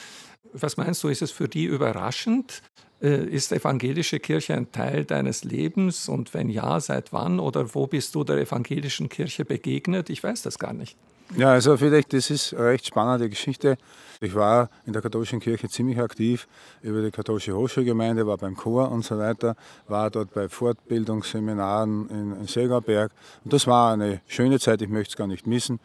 Was 0.53 0.77
meinst 0.77 1.03
du, 1.03 1.09
ist 1.09 1.23
es 1.23 1.31
für 1.33 1.49
die 1.49 1.65
überraschend? 1.65 2.63
Äh, 3.03 3.27
ist 3.27 3.53
evangelische 3.53 4.21
Kirche 4.21 4.55
ein 4.55 4.73
Teil 4.73 5.05
deines 5.05 5.45
Lebens? 5.45 6.09
Und 6.09 6.35
wenn 6.35 6.49
ja, 6.49 6.81
seit 6.81 7.13
wann? 7.13 7.41
Oder 7.41 7.75
wo 7.75 7.87
bist 7.87 8.15
du 8.15 8.25
der 8.25 8.37
evangelischen 8.37 9.09
Kirche 9.09 9.45
begegnet? 9.45 10.11
Ich 10.11 10.23
weiß 10.23 10.43
das 10.43 10.59
gar 10.59 10.73
nicht. 10.73 10.97
Ja, 11.35 11.51
also 11.51 11.77
vielleicht, 11.77 12.13
das 12.13 12.31
ist 12.31 12.55
eine 12.55 12.67
recht 12.67 12.87
spannende 12.87 13.29
Geschichte. 13.29 13.77
Ich 14.21 14.35
war 14.35 14.71
in 14.87 14.93
der 14.93 15.03
katholischen 15.03 15.41
Kirche 15.41 15.69
ziemlich 15.69 15.99
aktiv 16.01 16.47
über 16.83 17.03
die 17.03 17.11
katholische 17.11 17.55
Hochschulgemeinde, 17.55 18.27
war 18.27 18.39
beim 18.39 18.57
Chor 18.57 18.91
und 18.91 19.05
so 19.05 19.19
weiter, 19.19 19.57
war 19.89 20.09
dort 20.09 20.33
bei 20.33 20.49
Fortbildungsseminaren 20.49 22.09
in, 22.09 22.41
in 22.41 22.47
Segerberg. 22.47 23.11
Und 23.45 23.53
das 23.53 23.67
war 23.67 23.93
eine 23.93 24.21
schöne 24.27 24.59
Zeit, 24.61 24.81
ich 24.83 24.89
möchte 24.89 25.11
es 25.11 25.17
gar 25.17 25.27
nicht 25.27 25.47
missen. 25.47 25.81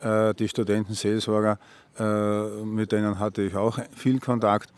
Äh, 0.00 0.34
die 0.34 0.48
Studenten, 0.48 0.94
Seelsorger, 0.94 1.58
äh, 1.98 2.64
mit 2.64 2.90
denen 2.90 3.18
hatte 3.18 3.42
ich 3.42 3.54
auch 3.54 3.78
viel 3.94 4.18
Kontakt. 4.18 4.70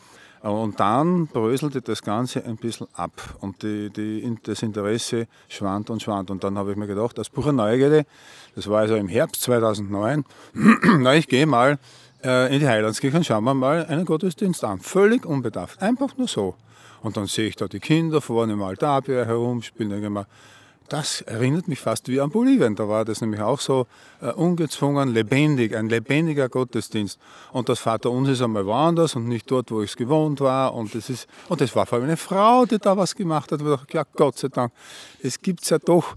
Und 0.42 0.78
dann 0.78 1.26
bröselte 1.26 1.82
das 1.82 2.02
Ganze 2.02 2.44
ein 2.44 2.56
bisschen 2.56 2.86
ab 2.94 3.12
und 3.40 3.62
die, 3.62 3.90
die, 3.90 4.36
das 4.44 4.62
Interesse 4.62 5.26
schwand 5.48 5.90
und 5.90 6.02
schwand. 6.02 6.30
Und 6.30 6.44
dann 6.44 6.56
habe 6.56 6.70
ich 6.70 6.76
mir 6.76 6.86
gedacht, 6.86 7.18
aus 7.18 7.28
purer 7.28 7.52
Neugierde, 7.52 8.06
das 8.54 8.68
war 8.68 8.80
also 8.80 8.94
im 8.94 9.08
Herbst 9.08 9.42
2009, 9.42 10.24
na, 10.98 11.14
ich 11.14 11.26
gehe 11.26 11.46
mal 11.46 11.78
äh, 12.24 12.54
in 12.54 12.60
die 12.60 12.68
Heilandskirche 12.68 13.16
und 13.16 13.26
schauen 13.26 13.44
wir 13.44 13.54
mal 13.54 13.84
einen 13.86 14.04
Gottesdienst 14.04 14.62
an. 14.64 14.80
Völlig 14.80 15.26
unbedarft, 15.26 15.82
einfach 15.82 16.16
nur 16.16 16.28
so. 16.28 16.54
Und 17.02 17.16
dann 17.16 17.26
sehe 17.26 17.48
ich 17.48 17.56
da 17.56 17.66
die 17.66 17.80
Kinder 17.80 18.20
vorne 18.20 18.52
im 18.52 18.62
Altarbier 18.62 19.24
herumspielen. 19.24 19.90
Denke 19.90 20.10
mir, 20.10 20.26
das 20.88 21.20
erinnert 21.22 21.68
mich 21.68 21.80
fast 21.80 22.08
wie 22.08 22.20
an 22.20 22.30
Bolivien. 22.30 22.74
Da 22.74 22.88
war 22.88 23.04
das 23.04 23.20
nämlich 23.20 23.40
auch 23.40 23.60
so 23.60 23.86
äh, 24.20 24.30
ungezwungen, 24.30 25.12
lebendig, 25.12 25.76
ein 25.76 25.88
lebendiger 25.88 26.48
Gottesdienst. 26.48 27.18
Und 27.52 27.68
das 27.68 27.78
Vater 27.78 28.10
uns 28.10 28.28
ist 28.28 28.42
einmal 28.42 28.66
woanders 28.66 29.14
und 29.14 29.28
nicht 29.28 29.50
dort, 29.50 29.70
wo 29.70 29.82
ich 29.82 29.90
es 29.90 29.96
gewohnt 29.96 30.40
war. 30.40 30.74
Und 30.74 30.94
das, 30.94 31.10
ist, 31.10 31.28
und 31.48 31.60
das 31.60 31.74
war 31.76 31.86
vor 31.86 31.96
allem 31.96 32.06
eine 32.06 32.16
Frau, 32.16 32.64
die 32.64 32.78
da 32.78 32.96
was 32.96 33.14
gemacht 33.14 33.52
hat. 33.52 33.60
Und 33.60 33.70
ich 33.70 33.76
dachte, 33.76 33.96
ja, 33.96 34.04
Gott 34.14 34.38
sei 34.38 34.48
Dank, 34.48 34.72
es 35.22 35.40
gibt 35.40 35.62
es 35.62 35.70
ja 35.70 35.78
doch. 35.78 36.16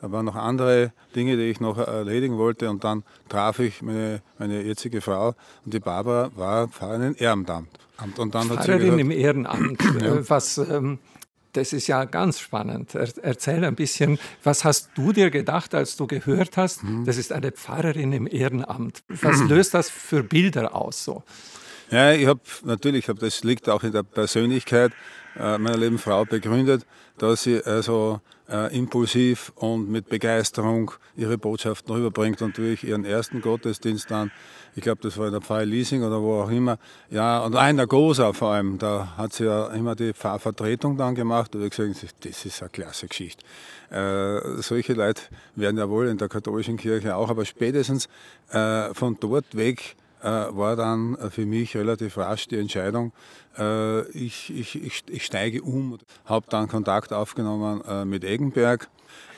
Da 0.00 0.10
waren 0.12 0.24
noch 0.24 0.36
andere 0.36 0.92
Dinge, 1.14 1.36
die 1.36 1.44
ich 1.44 1.60
noch 1.60 1.76
erledigen 1.76 2.38
wollte. 2.38 2.70
Und 2.70 2.84
dann 2.84 3.02
traf 3.28 3.58
ich 3.58 3.82
meine, 3.82 4.22
meine 4.38 4.62
jetzige 4.62 5.00
Frau 5.00 5.34
und 5.64 5.74
die 5.74 5.80
Barbara 5.80 6.30
war 6.36 6.68
Pfarrerin 6.68 7.02
im 7.02 7.16
Ehrenamt. 7.18 7.68
Und 8.16 8.34
dann 8.34 8.46
Pfarrerin 8.46 8.58
hat 8.58 8.64
sie 8.64 8.78
gesagt, 8.78 9.00
im 9.00 9.10
Ehrenamt. 9.10 9.82
ja. 10.00 10.18
Was 10.28 10.58
ähm, 10.58 10.98
das 11.52 11.72
ist 11.72 11.86
ja 11.86 12.04
ganz 12.04 12.38
spannend. 12.38 12.94
Er, 12.94 13.08
erzähl 13.22 13.64
ein 13.64 13.74
bisschen, 13.74 14.18
was 14.44 14.64
hast 14.64 14.90
du 14.94 15.12
dir 15.12 15.30
gedacht, 15.30 15.74
als 15.74 15.96
du 15.96 16.06
gehört 16.06 16.56
hast, 16.56 16.84
mhm. 16.84 17.04
das 17.04 17.16
ist 17.16 17.32
eine 17.32 17.52
Pfarrerin 17.52 18.12
im 18.12 18.26
Ehrenamt. 18.26 19.02
Was 19.08 19.40
löst 19.40 19.74
das 19.74 19.90
für 19.90 20.22
Bilder 20.22 20.74
aus 20.74 21.04
so? 21.04 21.22
Ja, 21.90 22.12
ich 22.12 22.26
habe 22.26 22.40
natürlich, 22.64 23.06
das 23.06 23.44
liegt 23.44 23.68
auch 23.68 23.82
in 23.82 23.92
der 23.92 24.02
Persönlichkeit 24.02 24.92
äh, 25.38 25.56
meiner 25.58 25.78
lieben 25.78 25.98
Frau 25.98 26.24
begründet, 26.24 26.86
dass 27.16 27.44
sie 27.44 27.62
also 27.64 28.20
äh, 28.50 28.76
impulsiv 28.76 29.52
und 29.56 29.90
mit 29.90 30.08
Begeisterung 30.08 30.90
ihre 31.16 31.38
Botschaften 31.38 31.94
rüberbringt 31.94 32.42
und 32.42 32.58
durch 32.58 32.84
ihren 32.84 33.04
ersten 33.04 33.40
Gottesdienst 33.40 34.10
dann 34.10 34.30
ich 34.78 34.84
glaube, 34.84 35.00
das 35.02 35.18
war 35.18 35.26
in 35.26 35.32
der 35.32 35.40
Pfarre 35.40 35.64
Leasing 35.64 36.04
oder 36.04 36.22
wo 36.22 36.40
auch 36.40 36.50
immer. 36.50 36.78
Ja, 37.10 37.40
und 37.40 37.54
der 37.54 37.86
Gosa 37.88 38.32
vor 38.32 38.52
allem, 38.52 38.78
da 38.78 39.16
hat 39.16 39.32
sie 39.32 39.44
ja 39.44 39.66
immer 39.68 39.96
die 39.96 40.12
Pfarrvertretung 40.12 40.96
dann 40.96 41.16
gemacht. 41.16 41.56
Und 41.56 41.64
ich 41.64 41.70
gesagt, 41.70 42.24
das 42.24 42.44
ist 42.44 42.62
eine 42.62 42.70
klasse 42.70 43.08
Geschichte. 43.08 43.44
Äh, 43.90 44.62
solche 44.62 44.92
Leute 44.92 45.22
werden 45.56 45.78
ja 45.78 45.88
wohl 45.88 46.06
in 46.06 46.16
der 46.16 46.28
katholischen 46.28 46.76
Kirche 46.76 47.16
auch, 47.16 47.28
aber 47.28 47.44
spätestens 47.44 48.08
äh, 48.52 48.94
von 48.94 49.16
dort 49.18 49.56
weg 49.56 49.96
war 50.22 50.76
dann 50.76 51.16
für 51.30 51.46
mich 51.46 51.76
relativ 51.76 52.18
rasch 52.18 52.48
die 52.48 52.58
Entscheidung, 52.58 53.12
äh, 53.58 54.08
ich, 54.10 54.54
ich, 54.54 54.82
ich, 54.82 55.04
ich, 55.08 55.24
steige 55.24 55.62
um, 55.62 55.98
habe 56.24 56.46
dann 56.48 56.68
Kontakt 56.68 57.12
aufgenommen 57.12 57.82
äh, 57.86 58.04
mit 58.04 58.24
Eggenberg. 58.24 58.88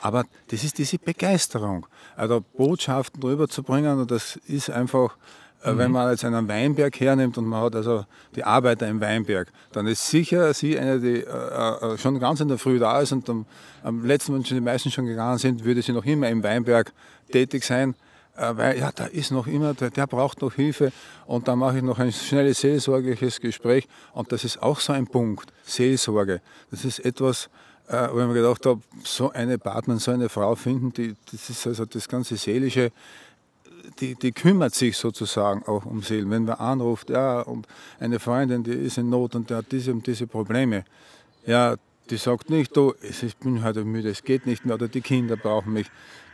Aber 0.01 0.25
das 0.49 0.63
ist 0.63 0.77
diese 0.77 0.97
Begeisterung, 0.97 1.87
also 2.15 2.43
Botschaften 2.57 3.21
rüberzubringen 3.21 3.99
und 3.99 4.11
das 4.11 4.37
ist 4.47 4.69
einfach, 4.69 5.15
äh, 5.63 5.71
mhm. 5.71 5.77
wenn 5.77 5.91
man 5.91 6.09
jetzt 6.11 6.25
einen 6.25 6.47
Weinberg 6.47 6.99
hernimmt 6.99 7.37
und 7.37 7.45
man 7.45 7.61
hat 7.61 7.75
also 7.75 8.05
die 8.35 8.43
Arbeiter 8.43 8.87
im 8.87 8.99
Weinberg, 8.99 9.51
dann 9.71 9.87
ist 9.87 10.07
sicher 10.07 10.53
sie 10.53 10.77
eine, 10.77 10.99
die 10.99 11.21
äh, 11.21 11.97
schon 11.97 12.19
ganz 12.19 12.41
in 12.41 12.47
der 12.47 12.57
Früh 12.57 12.79
da 12.79 12.99
ist 12.99 13.11
und 13.11 13.29
am, 13.29 13.45
am 13.83 14.05
letzten, 14.05 14.33
wenn 14.33 14.45
schon 14.45 14.57
die 14.57 14.61
meisten 14.61 14.91
schon 14.91 15.05
gegangen 15.05 15.37
sind, 15.37 15.63
würde 15.63 15.81
sie 15.81 15.93
noch 15.93 16.05
immer 16.05 16.29
im 16.29 16.43
Weinberg 16.43 16.91
tätig 17.31 17.63
sein. 17.63 17.95
Äh, 18.41 18.57
weil 18.57 18.79
ja, 18.79 18.91
da 18.91 19.05
ist 19.05 19.31
noch 19.31 19.45
immer, 19.45 19.73
der, 19.73 19.91
der 19.91 20.07
braucht 20.07 20.41
noch 20.41 20.53
Hilfe 20.55 20.91
und 21.27 21.47
dann 21.47 21.59
mache 21.59 21.77
ich 21.77 21.83
noch 21.83 21.99
ein 21.99 22.11
schnelles 22.11 22.61
seelsorgliches 22.61 23.39
Gespräch 23.39 23.87
und 24.13 24.31
das 24.31 24.43
ist 24.43 24.61
auch 24.61 24.79
so 24.79 24.93
ein 24.93 25.05
Punkt, 25.05 25.53
Seelsorge. 25.63 26.41
Das 26.71 26.83
ist 26.83 26.99
etwas, 27.05 27.49
äh, 27.87 28.07
wo 28.11 28.19
ich 28.19 28.27
mir 28.27 28.33
gedacht 28.33 28.65
habe, 28.65 28.81
so 29.03 29.31
eine 29.31 29.59
Partnerin, 29.59 29.99
so 29.99 30.11
eine 30.11 30.27
Frau 30.27 30.55
finden, 30.55 30.91
die, 30.91 31.15
das 31.31 31.49
ist 31.51 31.67
also 31.67 31.85
das 31.85 32.07
ganze 32.07 32.35
Seelische, 32.35 32.91
die, 33.99 34.15
die 34.15 34.31
kümmert 34.31 34.73
sich 34.73 34.97
sozusagen 34.97 35.63
auch 35.67 35.85
um 35.85 36.01
Seelen. 36.01 36.29
Wenn 36.31 36.45
man 36.45 36.55
anruft, 36.55 37.09
ja, 37.11 37.41
und 37.41 37.67
eine 37.99 38.19
Freundin, 38.19 38.63
die 38.63 38.71
ist 38.71 38.97
in 38.97 39.09
Not 39.09 39.35
und 39.35 39.49
die 39.49 39.53
hat 39.53 39.71
diese 39.71 39.91
und 39.91 40.05
diese 40.07 40.25
Probleme, 40.25 40.83
ja, 41.45 41.75
die 42.11 42.17
sagt 42.17 42.49
nicht, 42.49 42.75
du, 42.75 42.93
ich 43.01 43.37
bin 43.37 43.63
heute 43.63 43.85
müde, 43.85 44.09
es 44.09 44.23
geht 44.23 44.45
nicht 44.45 44.65
mehr, 44.65 44.75
oder 44.75 44.89
die 44.89 45.01
Kinder 45.01 45.37
brauchen 45.37 45.73
mich. 45.73 45.87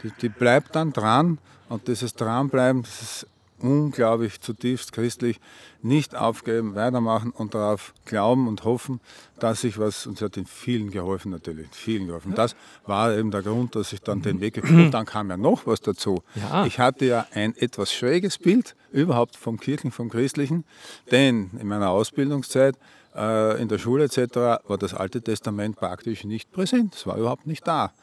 Die, 0.04 0.12
die 0.22 0.30
bleibt 0.30 0.76
dann 0.76 0.92
dran 0.92 1.38
und 1.70 1.88
dieses 1.88 2.16
Dranbleiben, 2.16 2.82
das 2.82 3.02
ist 3.02 3.28
unglaublich 3.60 4.40
zutiefst 4.42 4.92
christlich, 4.92 5.40
nicht 5.82 6.16
aufgeben, 6.16 6.76
weitermachen 6.76 7.32
und 7.32 7.54
darauf 7.54 7.94
glauben 8.06 8.48
und 8.48 8.64
hoffen, 8.64 9.00
dass 9.40 9.62
sich 9.62 9.78
was, 9.78 10.08
und 10.08 10.18
sie 10.18 10.26
hat 10.26 10.38
in 10.38 10.46
vielen 10.46 10.92
geholfen 10.92 11.32
natürlich, 11.32 11.68
vielen 11.72 12.08
geholfen. 12.08 12.34
Das 12.36 12.56
war 12.86 13.16
eben 13.16 13.32
der 13.32 13.42
Grund, 13.42 13.76
dass 13.76 13.94
ich 13.94 14.02
dann 14.02 14.22
den 14.22 14.42
Weg 14.42 14.58
Und 14.64 14.92
dann 14.92 15.06
kam 15.06 15.30
ja 15.30 15.38
noch 15.38 15.66
was 15.66 15.82
dazu. 15.82 16.24
Ja. 16.36 16.66
Ich 16.66 16.80
hatte 16.80 17.06
ja 17.06 17.28
ein 17.34 17.56
etwas 17.56 17.94
schräges 17.94 18.38
Bild 18.38 18.76
überhaupt 18.92 19.36
vom 19.36 19.60
Kirchen, 19.60 19.92
vom 19.92 20.10
Christlichen, 20.10 20.66
denn 21.12 21.52
in 21.60 21.68
meiner 21.68 21.90
Ausbildungszeit 21.90 22.76
äh, 23.16 23.62
in 23.62 23.68
der 23.68 23.78
Schule 23.78 24.06
etc. 24.06 24.36
war 24.68 24.78
das 24.78 24.94
Alte 24.94 25.22
Testament 25.22 25.76
praktisch 25.76 26.24
nicht 26.24 26.52
präsent, 26.52 26.96
es 26.96 27.08
war 27.08 27.18
überhaupt 27.18 27.48
nicht 27.48 27.68
da. 27.68 27.94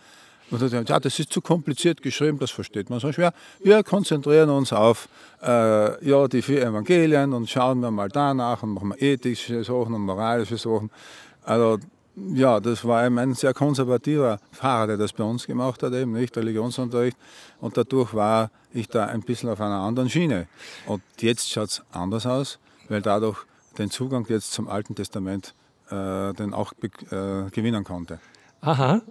Und 0.51 0.61
dann 0.61 0.69
sagt, 0.69 0.89
ja, 0.89 1.01
das 1.01 1.19
ist 1.19 1.33
zu 1.33 1.41
kompliziert 1.41 2.03
geschrieben, 2.03 2.39
das 2.39 2.51
versteht 2.51 2.91
man 2.91 3.01
so 3.01 3.13
schwer. 3.13 3.33
Wir 3.63 3.83
konzentrieren 3.83 4.51
uns 4.51 4.73
auf 4.73 5.09
äh, 5.43 6.07
ja, 6.07 6.29
die 6.29 6.43
vier 6.43 6.63
Evangelien 6.63 7.33
und 7.33 7.49
schauen 7.49 7.81
wir 7.81 7.91
mal 7.91 8.09
danach 8.09 8.63
und 8.63 8.75
machen 8.75 8.95
ethische 8.99 9.65
Sachen 9.65 9.95
und 9.95 10.03
moralische 10.03 10.59
Sachen. 10.59 10.91
Also 11.43 11.79
ja, 12.17 12.61
das 12.61 12.85
war 12.85 13.05
eben 13.05 13.19
ein 13.19 13.35
sehr 13.35 13.53
konservativer 13.55 14.39
Pfarrer, 14.53 14.89
der 14.89 14.97
das 14.99 15.13
bei 15.13 15.25
uns 15.25 15.47
gemacht 15.47 15.83
hat, 15.83 15.93
eben 15.93 16.13
nicht 16.13 16.37
Religionsunterricht. 16.37 17.17
Und 17.61 17.77
dadurch 17.77 18.15
war 18.15 18.51
ich 18.73 18.89
da 18.89 19.07
ein 19.07 19.23
bisschen 19.23 19.49
auf 19.49 19.61
einer 19.61 19.81
anderen 19.81 20.09
Schiene. 20.09 20.47
Und 20.87 21.03
jetzt 21.21 21.51
schaut 21.51 21.71
es 21.71 21.83
anders 21.93 22.27
aus, 22.27 22.59
weil 22.89 23.03
dadurch 23.03 23.39
den 23.79 23.91
Zugang 23.91 24.27
jetzt 24.29 24.53
zum 24.53 24.69
Alten 24.69 24.95
Testament 24.95 25.55
äh, 25.91 26.33
den 26.35 26.55
auch 26.55 26.73
äh, 26.83 27.51
gewinnen 27.51 27.85
konnte. 27.85 28.21
Aha, 28.65 29.03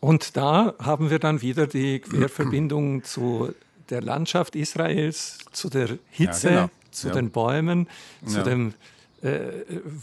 und 0.00 0.36
da 0.36 0.74
haben 0.78 1.10
wir 1.10 1.18
dann 1.18 1.42
wieder 1.42 1.66
die 1.66 1.98
Querverbindung 1.98 3.04
zu 3.10 3.52
der 3.90 4.02
Landschaft 4.02 4.56
Israels, 4.56 5.38
zu 5.52 5.68
der 5.68 5.98
Hitze, 6.10 6.48
ja, 6.48 6.54
genau. 6.54 6.70
zu 6.90 7.08
ja. 7.08 7.14
den 7.14 7.30
Bäumen, 7.30 7.88
zu 8.24 8.38
ja. 8.38 8.44
dem 8.44 8.74
äh, 9.22 9.50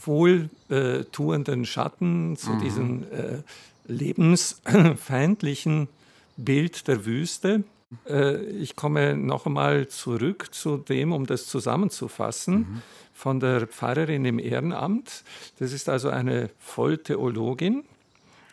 wohltuenden 0.06 1.66
Schatten, 1.66 2.38
zu 2.38 2.52
mhm. 2.52 2.62
diesem 2.62 3.04
äh, 3.04 3.42
lebensfeindlichen 3.88 5.88
Bild 6.36 6.88
der 6.88 7.06
Wüste. 7.06 7.64
Äh, 8.08 8.44
ich 8.44 8.76
komme 8.76 9.16
noch 9.16 9.46
einmal 9.46 9.88
zurück 9.88 10.50
zu 10.52 10.78
dem, 10.78 11.14
um 11.14 11.26
das 11.26 11.48
zusammenzufassen. 11.48 12.56
Mhm. 12.56 12.82
Von 13.14 13.40
der 13.40 13.66
Pfarrerin 13.66 14.26
im 14.26 14.38
Ehrenamt. 14.38 15.24
Das 15.58 15.74
ist 15.74 15.90
also 15.90 16.10
eine 16.10 16.52
Volltheologin, 16.60 17.84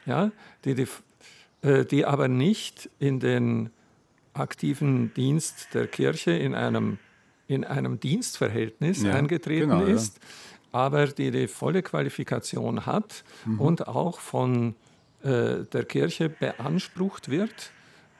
ja, 0.06 0.30
die, 0.64 0.74
die, 0.74 0.86
äh, 1.62 1.84
die 1.84 2.04
aber 2.04 2.28
nicht 2.28 2.90
in 2.98 3.20
den 3.20 3.70
aktiven 4.32 5.14
Dienst 5.14 5.68
der 5.74 5.86
Kirche 5.86 6.32
in 6.32 6.54
einem, 6.54 6.98
in 7.46 7.64
einem 7.64 8.00
Dienstverhältnis 8.00 9.02
ja, 9.02 9.14
eingetreten 9.14 9.70
genau, 9.70 9.84
ist, 9.84 10.18
ja. 10.18 10.22
aber 10.72 11.06
die 11.06 11.30
die 11.30 11.46
volle 11.46 11.82
Qualifikation 11.82 12.84
hat 12.84 13.24
mhm. 13.44 13.60
und 13.60 13.88
auch 13.88 14.18
von 14.18 14.74
äh, 15.22 15.64
der 15.72 15.84
Kirche 15.84 16.28
beansprucht 16.28 17.30
wird 17.30 17.70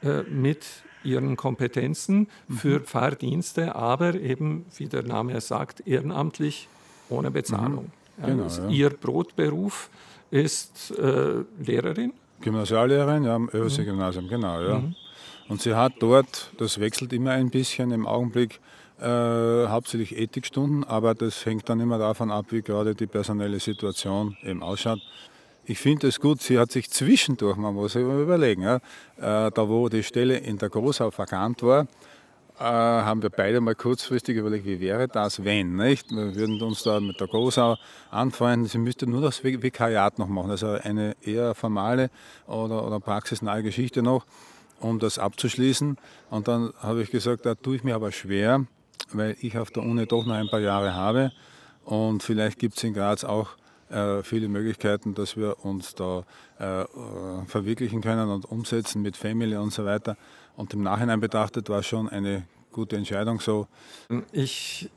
äh, 0.01 0.23
mit 0.23 0.65
ihren 1.03 1.35
Kompetenzen 1.35 2.27
mhm. 2.47 2.55
für 2.55 2.79
Pfarrdienste, 2.79 3.75
aber 3.75 4.15
eben, 4.15 4.65
wie 4.77 4.87
der 4.87 5.03
Name 5.03 5.39
sagt, 5.39 5.85
ehrenamtlich 5.85 6.67
ohne 7.09 7.29
Bezahlung. 7.29 7.91
Mhm. 8.17 8.25
Genau, 8.25 8.47
ja, 8.47 8.69
ihr 8.69 8.89
Brotberuf 8.89 9.89
ist 10.31 10.91
äh, 10.97 11.43
Lehrerin? 11.59 12.13
Gymnasiallehrerin, 12.41 13.23
ja, 13.23 13.35
am 13.35 13.49
Översee-Gymnasium, 13.49 14.25
mhm. 14.25 14.29
genau, 14.29 14.61
ja. 14.61 14.79
Mhm. 14.79 14.95
Und 15.47 15.61
sie 15.61 15.75
hat 15.75 15.93
dort, 15.99 16.51
das 16.57 16.79
wechselt 16.79 17.13
immer 17.13 17.31
ein 17.31 17.49
bisschen 17.49 17.91
im 17.91 18.07
Augenblick, 18.07 18.59
äh, 18.99 19.67
hauptsächlich 19.67 20.17
Ethikstunden, 20.17 20.83
aber 20.83 21.13
das 21.13 21.45
hängt 21.45 21.67
dann 21.69 21.79
immer 21.79 21.97
davon 21.97 22.31
ab, 22.31 22.47
wie 22.49 22.61
gerade 22.61 22.95
die 22.95 23.07
personelle 23.07 23.59
Situation 23.59 24.37
eben 24.43 24.63
ausschaut. 24.63 24.99
Ich 25.65 25.79
finde 25.79 26.07
es 26.07 26.19
gut, 26.19 26.41
sie 26.41 26.59
hat 26.59 26.71
sich 26.71 26.89
zwischendurch, 26.89 27.57
man 27.57 27.73
muss 27.73 27.93
sich 27.93 28.03
überlegen, 28.03 28.61
ja, 28.61 28.75
äh, 29.17 29.51
da 29.51 29.67
wo 29.67 29.89
die 29.89 30.03
Stelle 30.03 30.37
in 30.37 30.57
der 30.57 30.69
Großau 30.69 31.11
vakant 31.15 31.63
war, 31.63 31.87
haben 32.63 33.21
wir 33.21 33.29
beide 33.29 33.59
mal 33.61 33.75
kurzfristig 33.75 34.37
überlegt, 34.37 34.65
wie 34.65 34.79
wäre 34.79 35.07
das, 35.07 35.43
wenn, 35.43 35.75
nicht? 35.75 36.11
Wir 36.11 36.35
würden 36.35 36.61
uns 36.61 36.83
da 36.83 36.99
mit 36.99 37.19
der 37.19 37.27
Großau 37.27 37.77
anfreunden, 38.11 38.67
sie 38.67 38.77
müsste 38.77 39.07
nur 39.07 39.21
das 39.21 39.43
Vikariat 39.43 40.19
noch 40.19 40.27
machen, 40.27 40.51
also 40.51 40.67
eine 40.67 41.15
eher 41.21 41.53
formale 41.55 42.09
oder, 42.47 42.85
oder 42.85 42.99
praxisnahe 42.99 43.63
Geschichte 43.63 44.01
noch, 44.01 44.25
um 44.79 44.99
das 44.99 45.19
abzuschließen. 45.19 45.97
Und 46.29 46.47
dann 46.47 46.73
habe 46.79 47.01
ich 47.01 47.11
gesagt, 47.11 47.45
da 47.45 47.55
tue 47.55 47.75
ich 47.75 47.83
mir 47.83 47.95
aber 47.95 48.11
schwer, 48.11 48.65
weil 49.11 49.35
ich 49.41 49.57
auf 49.57 49.71
der 49.71 49.83
Uni 49.83 50.05
doch 50.05 50.25
noch 50.25 50.35
ein 50.35 50.47
paar 50.47 50.61
Jahre 50.61 50.93
habe 50.93 51.31
und 51.85 52.23
vielleicht 52.23 52.59
gibt 52.59 52.77
es 52.77 52.83
in 52.83 52.93
Graz 52.93 53.23
auch 53.23 53.49
äh, 53.89 54.23
viele 54.23 54.47
Möglichkeiten, 54.47 55.13
dass 55.13 55.37
wir 55.37 55.63
uns 55.63 55.93
da 55.93 56.23
äh, 56.57 56.85
verwirklichen 57.45 58.01
können 58.01 58.29
und 58.29 58.45
umsetzen 58.45 59.01
mit 59.01 59.15
Family 59.15 59.55
und 59.55 59.71
so 59.71 59.85
weiter. 59.85 60.17
Und 60.55 60.73
im 60.73 60.83
Nachhinein 60.83 61.19
betrachtet 61.19 61.69
war 61.69 61.83
schon 61.83 62.09
eine 62.09 62.47
gute 62.71 62.95
Entscheidung 62.97 63.39
so. 63.39 63.67
Ich 64.31 64.89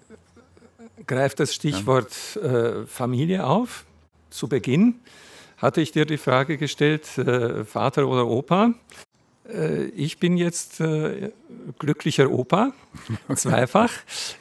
greife 1.07 1.37
das 1.37 1.55
Stichwort 1.55 2.37
äh, 2.37 2.87
Familie 2.87 3.45
auf. 3.45 3.85
Zu 4.31 4.49
Beginn 4.49 4.97
hatte 5.57 5.81
ich 5.81 5.93
dir 5.93 6.05
die 6.05 6.19
Frage 6.19 6.59
gestellt, 6.59 7.19
äh, 7.19 7.65
Vater 7.65 8.07
oder 8.07 8.27
Opa. 8.27 8.75
Äh, 9.49 9.87
ich 9.87 10.19
bin 10.19 10.37
jetzt 10.37 10.81
äh, 10.81 11.33
glücklicher 11.79 12.31
Opa, 12.31 12.73
zweifach. 13.35 13.93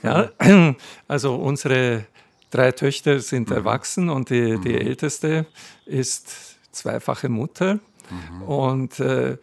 Ja. 0.04 0.32
Also 1.08 1.36
unsere 1.36 2.06
drei 2.50 2.72
Töchter 2.72 3.20
sind 3.20 3.50
mhm. 3.50 3.56
erwachsen 3.56 4.10
und 4.10 4.30
die, 4.30 4.60
die 4.60 4.74
mhm. 4.74 4.88
älteste 4.88 5.46
ist 5.86 6.58
zweifache 6.72 7.30
Mutter. 7.30 7.80
Mhm. 8.10 8.42
Und 8.44 9.00
äh, 9.00 9.38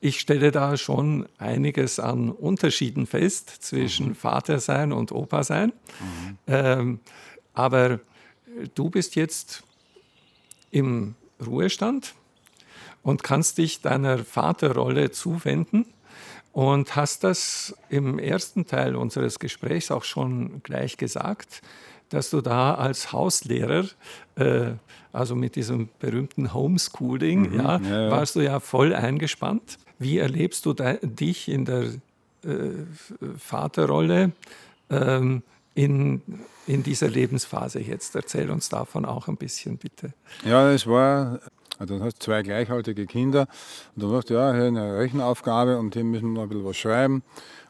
ich 0.00 0.20
stelle 0.20 0.50
da 0.52 0.76
schon 0.76 1.26
einiges 1.38 1.98
an 1.98 2.30
Unterschieden 2.30 3.06
fest 3.06 3.50
zwischen 3.50 4.08
mhm. 4.08 4.14
Vater 4.14 4.60
sein 4.60 4.92
und 4.92 5.12
Opa 5.12 5.42
sein. 5.42 5.72
Mhm. 6.00 6.38
Ähm, 6.46 7.00
aber 7.54 8.00
du 8.74 8.90
bist 8.90 9.16
jetzt 9.16 9.64
im 10.70 11.14
Ruhestand 11.44 12.14
und 13.02 13.22
kannst 13.22 13.58
dich 13.58 13.80
deiner 13.80 14.18
Vaterrolle 14.18 15.10
zuwenden 15.10 15.86
und 16.52 16.96
hast 16.96 17.24
das 17.24 17.74
im 17.88 18.18
ersten 18.18 18.66
Teil 18.66 18.94
unseres 18.94 19.38
Gesprächs 19.38 19.90
auch 19.90 20.04
schon 20.04 20.62
gleich 20.62 20.96
gesagt, 20.96 21.62
dass 22.12 22.30
du 22.30 22.40
da 22.40 22.74
als 22.74 23.12
Hauslehrer 23.12 23.84
äh, 24.36 24.72
also 25.12 25.34
mit 25.34 25.56
diesem 25.56 25.88
berühmten 25.98 26.54
Homeschooling, 26.54 27.52
mhm, 27.52 27.58
ja, 27.58 27.78
ja, 27.78 28.02
ja, 28.04 28.10
warst 28.10 28.36
du 28.36 28.40
ja 28.40 28.60
voll 28.60 28.94
eingespannt. 28.94 29.78
Wie 29.98 30.18
erlebst 30.18 30.64
du 30.66 30.72
dich 30.72 31.48
in 31.48 31.64
der 31.64 31.82
äh, 31.82 32.84
Vaterrolle 33.36 34.32
ähm, 34.90 35.42
in, 35.74 36.22
in 36.66 36.82
dieser 36.82 37.08
Lebensphase 37.08 37.80
jetzt? 37.80 38.16
Erzähl 38.16 38.50
uns 38.50 38.68
davon 38.68 39.04
auch 39.04 39.28
ein 39.28 39.36
bisschen, 39.36 39.76
bitte. 39.76 40.12
Ja, 40.44 40.70
es 40.72 40.86
war, 40.86 41.40
also 41.78 41.98
du 41.98 42.04
hast 42.04 42.22
zwei 42.22 42.42
gleichaltrige 42.42 43.06
Kinder 43.06 43.46
und 43.94 44.02
du 44.02 44.10
sagst, 44.10 44.30
ja, 44.30 44.52
hier 44.52 44.64
eine 44.64 44.98
Rechenaufgabe 44.98 45.78
und 45.78 45.94
hier 45.94 46.04
müssen 46.04 46.32
wir 46.32 46.34
noch 46.34 46.42
ein 46.42 46.48
bisschen 46.48 46.64
was 46.64 46.76
schreiben. 46.76 47.22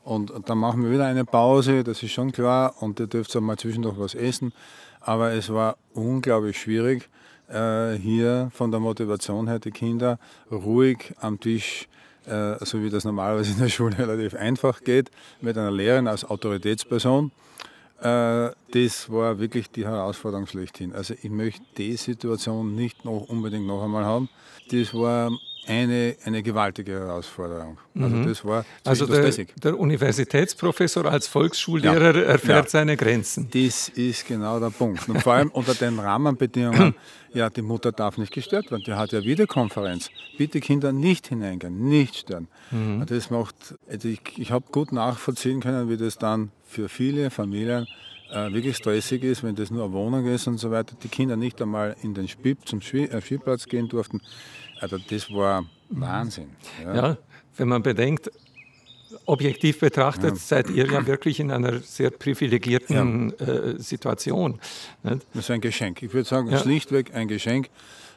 Und, 0.05 0.31
und 0.31 0.51
dann 0.51 0.59
machen 0.59 0.83
wir 0.83 0.91
wieder 0.91 1.07
eine 1.07 1.25
Pause, 1.25 1.85
das 1.85 2.03
ist 2.03 2.13
schon 2.13 2.33
klar, 2.33 2.75
und 2.81 2.99
ihr 2.99 3.07
dürft 3.07 3.37
auch 3.37 3.41
mal 3.41 3.57
zwischendurch 3.57 3.99
was 3.99 4.15
essen. 4.15 4.53
Aber 5.01 5.33
es 5.33 5.53
war 5.53 5.77
unglaublich 5.95 6.61
schwierig, 6.61 7.09
äh, 7.49 7.93
hier 7.93 8.51
von 8.53 8.71
der 8.71 8.81
Motivation 8.81 9.47
her 9.49 9.59
die 9.59 9.71
Kinder 9.71 10.19
ruhig 10.51 11.15
am 11.21 11.39
Tisch, 11.39 11.89
äh, 12.27 12.65
so 12.65 12.83
wie 12.83 12.91
das 12.91 13.05
normalerweise 13.05 13.53
in 13.53 13.59
der 13.59 13.69
Schule 13.69 13.97
relativ 13.99 14.35
einfach 14.35 14.83
geht, 14.83 15.11
mit 15.41 15.57
einer 15.57 15.71
Lehrerin 15.71 16.09
als 16.09 16.25
Autoritätsperson. 16.25 17.31
Äh, 18.03 18.51
das 18.73 19.11
war 19.11 19.39
wirklich 19.39 19.71
die 19.71 19.85
Herausforderung 19.87 20.47
schlechthin. 20.47 20.93
Also 20.93 21.15
ich 21.23 21.31
möchte 21.31 21.63
die 21.79 21.97
Situation 21.97 22.75
nicht 22.75 23.05
noch 23.05 23.27
unbedingt 23.29 23.67
noch 23.67 23.83
einmal 23.83 24.05
haben. 24.05 24.29
Das 24.71 24.93
war 24.95 25.31
eine, 25.67 26.17
eine 26.25 26.43
gewaltige 26.43 26.93
Herausforderung. 26.93 27.79
Also 27.95 28.17
Mhm. 28.17 28.27
das 28.27 28.45
war 28.45 28.65
Also 28.85 29.07
der, 29.07 29.31
der 29.63 29.79
Universitätsprofessor 29.79 31.07
als 31.07 31.29
Volksschullehrer 31.29 32.17
Ja. 32.17 32.23
erfährt 32.23 32.65
Ja. 32.65 32.71
seine 32.71 32.97
Grenzen. 32.97 33.49
Das 33.53 33.89
ist 33.91 34.27
genau 34.27 34.59
der 34.59 34.71
Punkt. 34.71 35.09
Und 35.09 35.23
vor 35.23 35.35
allem 35.35 35.51
unter 35.51 35.75
den 35.75 36.01
Rahmenbedingungen, 36.01 36.95
ja, 37.35 37.49
die 37.51 37.63
Mutter 37.63 37.93
darf 37.93 38.19
nicht 38.19 38.33
gestört 38.33 38.71
werden. 38.73 38.83
Die 38.85 38.95
hat 38.95 39.13
ja 39.13 39.23
Videokonferenz. 39.23 40.11
Bitte 40.37 40.59
Kinder 40.61 40.91
nicht 40.93 41.29
hineingehen, 41.29 41.89
nicht 41.89 42.17
stören. 42.17 42.49
Und 42.73 43.09
Das 43.11 43.31
macht, 43.31 43.55
also 43.89 44.09
ich, 44.09 44.21
ich 44.39 44.51
habe 44.51 44.65
gut 44.73 44.91
nachvollziehen 44.93 45.61
können, 45.61 45.89
wie 45.89 45.97
das 45.97 46.19
dann 46.19 46.51
für 46.73 46.89
viele 46.89 47.31
Familien 47.31 47.87
äh, 48.31 48.51
wirklich 48.53 48.77
stressig 48.79 49.23
ist, 49.25 49.43
wenn 49.43 49.55
das 49.55 49.71
nur 49.71 49.85
eine 49.85 49.93
Wohnung 49.93 50.27
ist 50.27 50.47
und 50.47 50.59
so 50.59 50.71
weiter. 50.71 50.97
Die 51.03 51.09
Kinder 51.09 51.37
nicht 51.37 51.61
einmal 51.61 51.95
in 52.03 52.15
den 52.15 52.27
Spiel, 52.29 52.57
zum 52.65 52.81
Spiel, 52.81 53.05
äh, 53.11 53.21
Spielplatz 53.21 53.67
gehen 53.67 53.89
durften. 53.89 54.21
Also 54.81 54.97
das 54.99 55.31
war 55.31 55.65
Wahnsinn. 55.91 56.49
Ja. 56.83 56.95
Ja, 56.95 57.17
wenn 57.59 57.69
man 57.69 57.83
bedenkt, 57.83 58.31
objektiv 59.27 59.81
betrachtet, 59.81 60.39
seid 60.39 60.71
ihr 60.71 60.87
ja 60.87 61.07
wirklich 61.07 61.39
in 61.41 61.51
einer 61.51 61.81
sehr 61.81 62.11
privilegierten 62.11 63.39
äh, 63.39 63.79
Situation. 63.79 64.59
Nicht? 65.03 65.27
Das 65.35 65.45
ist 65.45 65.51
ein 65.51 65.61
Geschenk. 65.61 66.03
Ich 66.03 66.15
würde 66.15 66.27
sagen, 66.29 66.49
Ja. 66.51 66.59
schlichtweg 66.59 67.15
ein 67.15 67.29
Geschenk, 67.29 67.69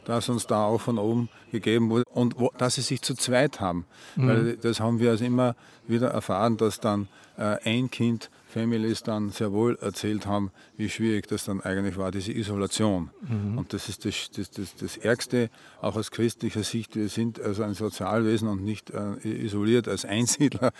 das 0.05 0.29
uns 0.29 0.47
da 0.47 0.63
auch 0.65 0.79
von 0.79 0.97
oben 0.97 1.29
gegeben 1.51 1.89
wurde 1.89 2.05
und 2.13 2.39
wo, 2.39 2.51
dass 2.57 2.75
sie 2.75 2.81
sich 2.81 3.01
zu 3.01 3.13
zweit 3.15 3.59
haben. 3.59 3.85
Weil 4.15 4.55
das 4.55 4.79
haben 4.79 4.99
wir 4.99 5.09
also 5.11 5.25
immer 5.25 5.55
wieder 5.87 6.07
erfahren, 6.09 6.55
dass 6.57 6.79
dann 6.79 7.09
äh, 7.37 7.57
ein 7.65 7.89
Kind 7.91 8.29
Families 8.55 9.03
dann 9.03 9.31
sehr 9.31 9.51
wohl 9.51 9.77
erzählt 9.81 10.25
haben, 10.25 10.49
wie 10.77 10.89
schwierig 10.89 11.27
das 11.27 11.43
dann 11.43 11.59
eigentlich 11.59 11.97
war, 11.97 12.09
diese 12.09 12.31
Isolation. 12.31 13.09
Und 13.57 13.73
das 13.73 13.89
ist 13.89 14.05
das, 14.05 14.31
das, 14.31 14.49
das, 14.49 14.75
das 14.75 14.95
Ärgste, 14.95 15.49
auch 15.81 15.97
aus 15.97 16.09
christlicher 16.09 16.63
Sicht. 16.63 16.95
Wir 16.95 17.09
sind 17.09 17.41
also 17.41 17.63
ein 17.63 17.73
Sozialwesen 17.73 18.47
und 18.47 18.63
nicht 18.63 18.91
äh, 18.91 19.17
isoliert 19.23 19.89
als 19.89 20.05
Einsiedler, 20.15 20.71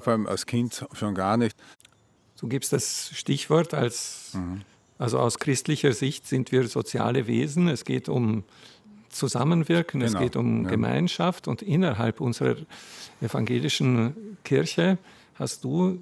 vor 0.00 0.12
allem 0.12 0.28
als 0.28 0.46
Kind 0.46 0.86
schon 0.92 1.16
gar 1.16 1.36
nicht. 1.36 1.56
Du 2.38 2.46
gibst 2.46 2.72
das 2.72 3.10
Stichwort 3.12 3.74
als, 3.74 4.38
also 4.96 5.18
aus 5.18 5.40
christlicher 5.40 5.94
Sicht 5.94 6.28
sind 6.28 6.52
wir 6.52 6.68
soziale 6.68 7.26
Wesen. 7.26 7.66
Es 7.66 7.84
geht 7.84 8.08
um 8.08 8.44
Zusammenwirken, 9.08 10.02
es 10.02 10.12
Genau, 10.12 10.22
geht 10.22 10.36
um 10.36 10.62
ja. 10.62 10.70
Gemeinschaft 10.70 11.48
und 11.48 11.62
innerhalb 11.62 12.20
unserer 12.20 12.54
evangelischen 13.20 14.36
Kirche 14.44 14.98
hast 15.34 15.64
du 15.64 16.00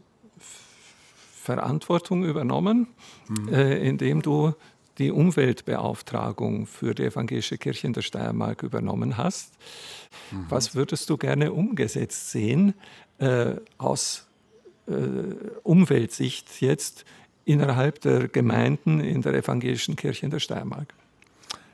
Verantwortung 1.46 2.24
übernommen, 2.24 2.88
äh, 3.50 3.88
indem 3.88 4.20
du 4.20 4.52
die 4.98 5.10
Umweltbeauftragung 5.10 6.66
für 6.66 6.94
die 6.94 7.04
evangelische 7.04 7.58
Kirche 7.58 7.86
in 7.86 7.92
der 7.92 8.02
Steiermark 8.02 8.62
übernommen 8.62 9.16
hast. 9.16 9.52
Was 10.48 10.74
würdest 10.74 11.08
du 11.10 11.16
gerne 11.16 11.52
umgesetzt 11.52 12.30
sehen 12.30 12.74
äh, 13.18 13.54
aus 13.78 14.26
äh, 14.88 14.92
Umweltsicht 15.62 16.60
jetzt 16.60 17.04
innerhalb 17.44 18.00
der 18.00 18.28
Gemeinden 18.28 19.00
in 19.00 19.22
der 19.22 19.34
evangelischen 19.34 19.96
Kirche 19.96 20.24
in 20.24 20.30
der 20.30 20.40
Steiermark? 20.40 20.88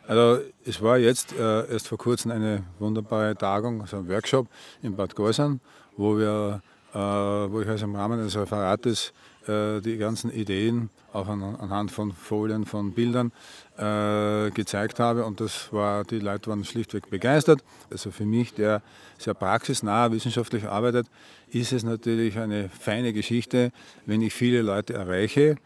Also 0.07 0.43
es 0.67 0.83
war 0.83 0.99
jetzt 0.99 1.33
äh, 1.33 1.73
erst 1.73 1.89
vor 1.89 1.99
kurzem 1.99 2.33
eine 2.33 2.65
wunderbare 2.79 3.37
Tagung, 3.37 3.81
also 3.81 3.99
ein 3.99 4.09
Workshop 4.09 4.49
in 4.83 4.97
Bad 4.97 5.15
Gorsern, 5.15 5.61
wo 5.97 6.19
wir, 6.19 6.61
äh, 6.93 6.99
wo 6.99 7.61
ich 7.61 7.69
also 7.69 7.85
im 7.85 7.95
Rahmen 7.95 8.19
des 8.19 8.37
Referates 8.37 9.13
die 9.47 9.97
ganzen 9.99 10.33
Ideen 10.33 10.91
auch 11.13 11.29
an, 11.29 11.43
anhand 11.43 11.91
von 11.91 12.13
Folien, 12.13 12.65
von 12.65 12.93
Bildern 12.93 13.33
äh, 13.77 14.51
gezeigt 14.51 15.01
habe 15.01 15.25
und 15.25 15.41
das 15.41 15.73
war, 15.73 16.05
die 16.05 16.19
Leute 16.19 16.51
waren 16.51 16.65
schlichtweg 16.65 17.11
begeistert. 17.11 17.63
Also 17.91 18.11
für 18.11 18.25
mich, 18.25 18.55
der 18.55 18.83
sehr 19.19 19.35
praxisnah 19.35 20.11
wissenschaftlich 20.13 20.65
arbeitet, 20.65 21.07
ist 21.51 21.73
es 21.73 21.83
natürlich 21.83 22.39
eine 22.39 22.69
feine 22.69 23.13
Geschichte, 23.13 23.73
wenn 24.07 24.23
ich 24.23 24.33
viele 24.33 24.63
Leute 24.63 24.95
erreiche 24.95 25.57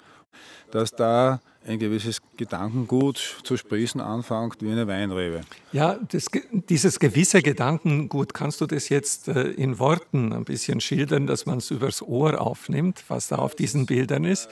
dass 0.70 0.92
da 0.92 1.40
ein 1.66 1.78
gewisses 1.78 2.20
Gedankengut 2.36 3.40
zu 3.42 3.56
sprießen 3.56 4.00
anfängt 4.00 4.62
wie 4.62 4.70
eine 4.70 4.86
Weinrebe. 4.86 5.40
Ja, 5.72 5.98
das, 6.10 6.26
dieses 6.68 7.00
gewisse 7.00 7.42
Gedankengut, 7.42 8.34
kannst 8.34 8.60
du 8.60 8.66
das 8.66 8.88
jetzt 8.88 9.28
äh, 9.28 9.50
in 9.50 9.78
Worten 9.78 10.32
ein 10.32 10.44
bisschen 10.44 10.80
schildern, 10.80 11.26
dass 11.26 11.44
man 11.46 11.58
es 11.58 11.70
übers 11.70 12.02
Ohr 12.02 12.40
aufnimmt, 12.40 13.04
was 13.08 13.28
da 13.28 13.36
auf 13.36 13.54
diesen 13.54 13.86
Bildern 13.86 14.24
ist? 14.24 14.48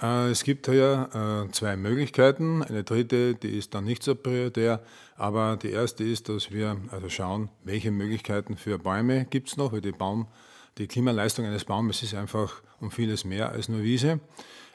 Äh, 0.00 0.30
Es 0.30 0.44
gibt 0.44 0.66
hier 0.66 1.46
äh, 1.48 1.52
zwei 1.52 1.76
Möglichkeiten. 1.76 2.62
Eine 2.62 2.84
dritte, 2.84 3.34
die 3.34 3.58
ist 3.58 3.74
dann 3.74 3.84
nicht 3.84 4.02
so 4.02 4.14
prioritär, 4.14 4.80
aber 5.16 5.56
die 5.56 5.70
erste 5.70 6.04
ist, 6.04 6.28
dass 6.28 6.50
wir 6.50 6.76
also 6.90 7.08
schauen, 7.08 7.50
welche 7.64 7.90
Möglichkeiten 7.90 8.56
für 8.56 8.78
Bäume 8.78 9.26
gibt 9.26 9.48
es 9.48 9.56
noch, 9.56 9.72
weil 9.72 9.80
die, 9.80 9.92
Baum, 9.92 10.26
die 10.78 10.86
Klimaleistung 10.86 11.44
eines 11.46 11.64
Baumes 11.64 12.02
ist 12.02 12.14
einfach 12.14 12.62
um 12.80 12.90
vieles 12.90 13.24
mehr 13.24 13.50
als 13.50 13.68
nur 13.68 13.82
Wiese. 13.82 14.20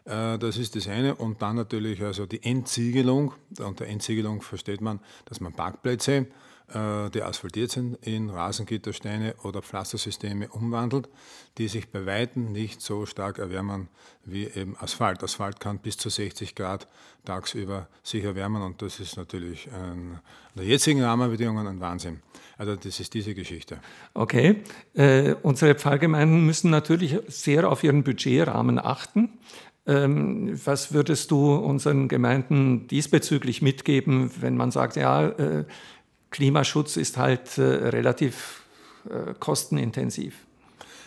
Äh, 0.06 0.38
Das 0.38 0.58
ist 0.58 0.76
das 0.76 0.88
eine. 0.88 1.16
Und 1.16 1.42
dann 1.42 1.56
natürlich 1.56 2.02
also 2.02 2.26
die 2.26 2.44
Entsiegelung. 2.44 3.34
Unter 3.60 3.86
Entsiegelung 3.86 4.42
versteht 4.42 4.82
man, 4.82 5.00
dass 5.26 5.40
man 5.40 5.54
Parkplätze, 5.54 6.28
die 6.74 7.22
asphaltiert 7.22 7.72
sind, 7.72 7.98
in 8.06 8.30
Rasengittersteine 8.30 9.36
oder 9.44 9.62
Pflastersysteme 9.62 10.48
umwandelt, 10.50 11.10
die 11.58 11.68
sich 11.68 11.90
bei 11.90 12.06
Weitem 12.06 12.52
nicht 12.52 12.82
so 12.82 13.06
stark 13.06 13.40
erwärmen 13.40 13.90
wie 14.24 14.46
eben 14.46 14.76
Asphalt. 14.80 15.24
Asphalt 15.24 15.60
kann 15.60 15.80
bis 15.80 15.98
zu 15.98 16.10
60 16.10 16.56
Grad 16.56 16.88
tagsüber 17.26 17.88
sich 18.04 18.24
erwärmen 18.24 18.62
und 18.62 18.82
das 18.82 19.00
ist 19.00 19.18
natürlich 19.18 19.70
ein, 19.72 20.20
unter 20.56 20.68
jetzigen 20.68 21.04
Rahmenbedingungen 21.04 21.68
ein 21.68 21.80
Wahnsinn. 21.80 22.22
Also 22.58 22.76
das 22.76 23.00
ist 23.00 23.14
diese 23.14 23.34
Geschichte. 23.34 23.80
Okay, 24.14 24.64
äh, 24.94 25.36
unsere 25.42 25.76
Pfarrgemeinden 25.76 26.46
müssen 26.46 26.70
natürlich 26.70 27.18
sehr 27.28 27.70
auf 27.70 27.84
ihren 27.84 28.04
Budgetrahmen 28.04 28.80
achten. 28.80 29.30
Ähm, 29.88 30.60
was 30.64 30.94
würdest 30.94 31.32
du 31.32 31.56
unseren 31.56 32.08
Gemeinden 32.08 32.88
diesbezüglich 32.88 33.64
mitgeben, 33.64 34.30
wenn 34.40 34.56
man 34.56 34.70
sagt, 34.70 34.96
ja, 34.96 35.28
äh, 35.30 35.66
Klimaschutz 36.32 36.98
ist 36.98 37.18
halt 37.18 37.58
äh, 37.58 37.62
relativ 37.62 38.64
äh, 39.10 39.34
kostenintensiv? 39.40 40.36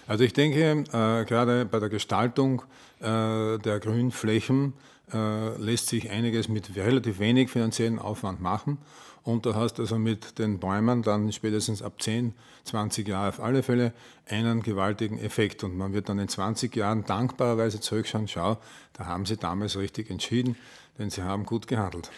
Also 0.06 0.24
ich 0.24 0.32
denke, 0.32 0.84
äh, 0.92 1.24
gerade 1.24 1.64
bei 1.64 1.80
der 1.80 1.88
Gestaltung 1.88 2.62
äh, 3.00 3.58
der 3.58 3.80
Grünflächen 3.80 4.74
äh, 5.12 5.56
lässt 5.56 5.88
sich 5.88 6.10
einiges 6.10 6.48
mit 6.48 6.76
relativ 6.76 7.18
wenig 7.18 7.50
finanziellen 7.50 7.98
Aufwand 7.98 8.40
machen. 8.40 8.78
Und 9.22 9.46
du 9.46 9.54
hast 9.54 9.80
also 9.80 9.98
mit 9.98 10.38
den 10.38 10.58
Bäumen 10.58 11.02
dann 11.02 11.32
spätestens 11.32 11.80
ab 11.80 12.02
10, 12.02 12.34
20 12.64 13.08
Jahren 13.08 13.28
auf 13.30 13.40
alle 13.40 13.62
Fälle 13.62 13.94
einen 14.28 14.62
gewaltigen 14.62 15.18
Effekt. 15.18 15.64
Und 15.64 15.78
man 15.78 15.94
wird 15.94 16.10
dann 16.10 16.18
in 16.18 16.28
20 16.28 16.76
Jahren 16.76 17.06
dankbarerweise 17.06 17.80
zurückschauen, 17.80 18.28
schau, 18.28 18.58
da 18.92 19.06
haben 19.06 19.24
sie 19.24 19.38
damals 19.38 19.78
richtig 19.78 20.10
entschieden, 20.10 20.56
denn 20.98 21.08
sie 21.08 21.22
haben 21.22 21.46
gut 21.46 21.66
gehandelt. 21.66 22.10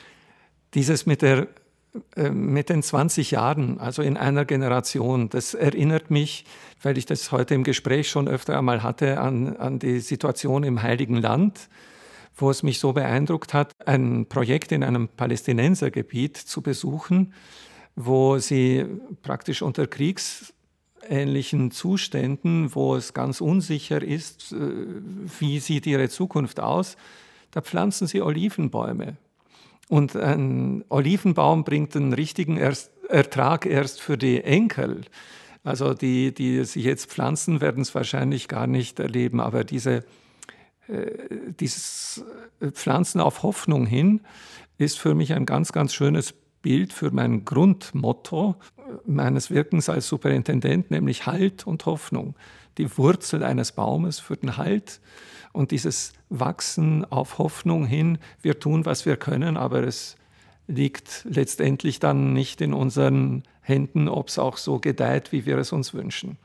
Dieses 0.75 1.07
mit, 1.07 1.23
der, 1.23 1.47
mit 2.31 2.69
den 2.69 2.83
20 2.83 3.31
Jahren, 3.31 3.79
also 3.79 4.03
in 4.03 4.17
einer 4.17 4.45
Generation, 4.45 5.29
das 5.29 5.55
erinnert 5.55 6.11
mich, 6.11 6.45
weil 6.83 6.99
ich 6.99 7.07
das 7.07 7.33
heute 7.33 7.55
im 7.55 7.65
Gespräch 7.65 8.09
schon 8.09 8.29
öfter 8.29 8.59
einmal 8.59 8.83
hatte, 8.83 9.21
an, 9.21 9.57
an 9.57 9.79
die 9.79 10.01
Situation 10.01 10.63
im 10.63 10.83
Heiligen 10.83 11.17
Land, 11.17 11.69
wo 12.37 12.51
es 12.51 12.63
mich 12.63 12.79
so 12.79 12.93
beeindruckt 12.93 13.55
hat, 13.55 13.73
ein 13.85 14.27
Projekt 14.27 14.73
in 14.73 14.83
einem 14.85 15.09
Palästinensergebiet 15.09 16.37
zu 16.37 16.63
besuchen, 16.63 17.33
wo 17.95 18.39
sie 18.39 18.85
praktisch 19.23 19.63
unter 19.63 19.87
kriegsähnlichen 19.87 21.71
Zuständen, 21.71 22.75
wo 22.75 22.95
es 22.95 23.15
ganz 23.15 23.41
unsicher 23.41 24.03
ist, 24.03 24.53
äh, 24.53 24.59
wie 25.41 25.59
sieht 25.61 25.87
ihre 25.87 26.09
Zukunft 26.09 26.61
aus, 26.61 26.97
da 27.53 27.63
pflanzen 27.63 28.07
sie 28.07 28.21
Olivenbäume. 28.21 29.17
Und 29.89 30.17
ein 30.17 30.85
Olivenbaum 30.89 31.65
bringt 31.65 31.95
einen 31.97 32.13
richtigen 32.13 32.57
erst, 32.57 32.91
Ertrag 33.09 33.67
erst 33.67 34.01
für 34.01 34.19
die 34.19 34.43
Enkel. 34.43 35.03
Also 35.63 35.95
die, 35.95 36.33
die 36.33 36.65
sich 36.65 36.85
jetzt 36.85 37.11
pflanzen, 37.11 37.61
werden 37.61 37.83
es 37.83 37.95
wahrscheinlich 37.95 38.49
gar 38.49 38.67
nicht 38.67 38.99
erleben. 38.99 39.41
Aber 39.41 39.65
diese, 39.65 40.05
äh, 40.89 41.13
dieses 41.61 42.25
Pflanzen 42.73 43.21
auf 43.21 43.43
Hoffnung 43.43 43.87
hin 43.87 44.21
ist 44.79 44.99
für 44.99 45.15
mich 45.15 45.35
ein 45.35 45.47
ganz, 45.47 45.73
ganz 45.73 45.95
schönes 45.95 46.35
Bild 46.63 46.93
für 46.93 47.11
mein 47.11 47.45
Grundmotto 47.45 48.57
meines 49.05 49.51
Wirkens 49.51 49.89
als 49.89 50.09
Superintendent, 50.09 50.91
nämlich 50.91 51.27
Halt 51.27 51.67
und 51.67 51.87
Hoffnung. 51.87 52.35
Die 52.79 52.97
Wurzel 52.99 53.43
eines 53.43 53.73
Baumes 53.73 54.19
für 54.19 54.37
den 54.37 54.57
Halt 54.57 55.01
und 55.57 55.71
dieses 55.71 56.13
Wachsen 56.29 57.05
auf 57.07 57.39
Hoffnung 57.39 57.87
hin. 57.87 58.19
Wir 58.43 58.61
tun, 58.61 58.85
was 58.85 59.07
wir 59.07 59.17
können, 59.17 59.57
aber 59.57 59.83
es 59.83 60.17
liegt 60.69 61.27
letztendlich 61.29 61.99
dann 61.99 62.33
nicht 62.35 62.61
in 62.61 62.75
unseren 62.75 63.43
Händen, 63.63 64.09
ob 64.09 64.29
es 64.29 64.39
auch 64.39 64.59
so 64.59 64.79
gedeiht, 64.79 65.33
wie 65.33 65.47
wir 65.47 65.57
es 65.57 65.73
uns 65.73 65.95
wünschen. 65.95 66.37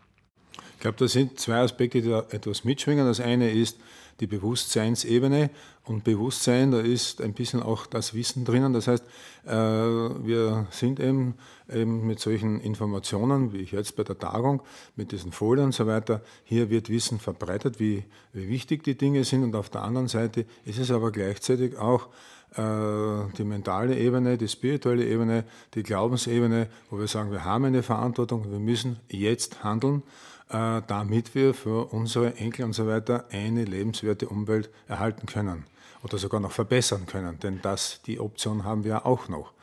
glaube, 0.80 0.97
da 0.97 1.08
sind 1.08 1.39
zwei 1.39 1.58
Aspekte, 1.58 2.02
die 2.02 2.10
da 2.10 2.26
etwas 2.32 2.63
mitschwingen. 2.63 3.06
Das 3.06 3.19
eine 3.19 3.52
ist 3.52 3.78
die 4.22 4.28
Bewusstseinsebene. 4.28 5.50
Und 5.84 6.04
Bewusstsein, 6.04 6.72
da 6.72 6.80
ist 6.80 7.22
ein 7.22 7.34
bisschen 7.34 7.62
auch 7.62 7.88
das 7.88 8.14
Wissen 8.14 8.46
drinnen. 8.46 8.72
Das 8.72 8.88
heißt, 8.88 9.04
äh, 9.46 9.52
wir 9.52 10.68
sind 10.70 11.00
eben, 11.00 11.34
eben 11.70 12.06
mit 12.06 12.20
solchen 12.20 12.62
Informationen, 12.62 13.52
wie 13.52 13.64
jetzt 13.64 13.96
bei 13.96 14.04
der 14.04 14.18
Tagung, 14.18 14.62
mit 14.96 15.12
diesen 15.12 15.32
Folien 15.32 15.66
und 15.66 15.74
so 15.74 15.88
weiter, 15.88 16.22
hier 16.44 16.70
wird 16.70 16.90
Wissen 16.90 17.20
verbreitet, 17.20 17.80
wie, 17.80 18.04
wie 18.32 18.48
wichtig 18.48 18.84
die 18.84 18.96
Dinge 18.96 19.24
sind. 19.24 19.44
Und 19.44 19.56
auf 19.56 19.70
der 19.70 19.82
anderen 19.82 20.08
Seite 20.08 20.46
ist 20.66 20.78
es 20.78 20.92
aber 20.92 21.12
gleichzeitig 21.12 21.78
auch 21.78 22.08
äh, 22.56 23.32
die 23.38 23.44
mentale 23.44 23.98
Ebene, 23.98 24.38
die 24.38 24.48
spirituelle 24.48 25.06
Ebene, 25.06 25.46
die 25.74 25.84
Glaubensebene, 25.84 26.68
wo 26.90 27.00
wir 27.00 27.08
sagen, 27.08 27.32
wir 27.32 27.46
haben 27.46 27.66
eine 27.66 27.82
Verantwortung, 27.82 28.52
wir 28.52 28.60
müssen 28.60 29.00
jetzt 29.10 29.64
handeln, 29.64 30.04
damit 30.52 31.34
wir 31.34 31.54
für 31.54 31.94
unsere 31.94 32.36
Enkel 32.36 32.66
und 32.66 32.74
so 32.74 32.86
weiter 32.86 33.26
eine 33.32 33.64
lebenswerte 33.64 34.28
Umwelt 34.28 34.70
erhalten 34.88 35.26
können 35.26 35.66
oder 36.04 36.18
sogar 36.18 36.40
noch 36.40 36.52
verbessern 36.52 37.06
können, 37.06 37.40
denn 37.40 37.60
das, 37.62 38.02
die 38.06 38.20
Option 38.20 38.64
haben 38.64 38.84
wir 38.84 39.06
auch 39.06 39.30
noch. 39.30 39.54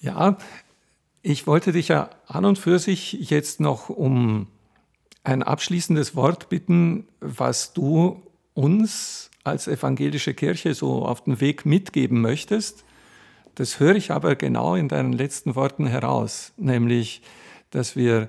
Ja, 0.00 0.36
ich 1.22 1.46
wollte 1.46 1.72
dich 1.72 1.88
ja 1.88 2.10
an 2.26 2.44
und 2.44 2.58
für 2.58 2.78
sich 2.78 3.12
jetzt 3.12 3.60
noch 3.60 3.88
um 3.88 4.48
ein 5.22 5.42
abschließendes 5.42 6.14
Wort 6.16 6.48
bitten, 6.48 7.06
was 7.20 7.72
du 7.72 8.22
uns 8.52 9.30
als 9.42 9.68
evangelische 9.68 10.34
Kirche 10.34 10.74
so 10.74 11.04
auf 11.06 11.24
den 11.24 11.40
Weg 11.40 11.64
mitgeben 11.64 12.20
möchtest. 12.20 12.84
Das 13.54 13.78
höre 13.78 13.94
ich 13.94 14.10
aber 14.10 14.36
genau 14.36 14.74
in 14.74 14.88
deinen 14.88 15.12
letzten 15.12 15.54
Worten 15.54 15.86
heraus, 15.86 16.52
nämlich, 16.56 17.22
dass 17.70 17.94
wir 17.94 18.28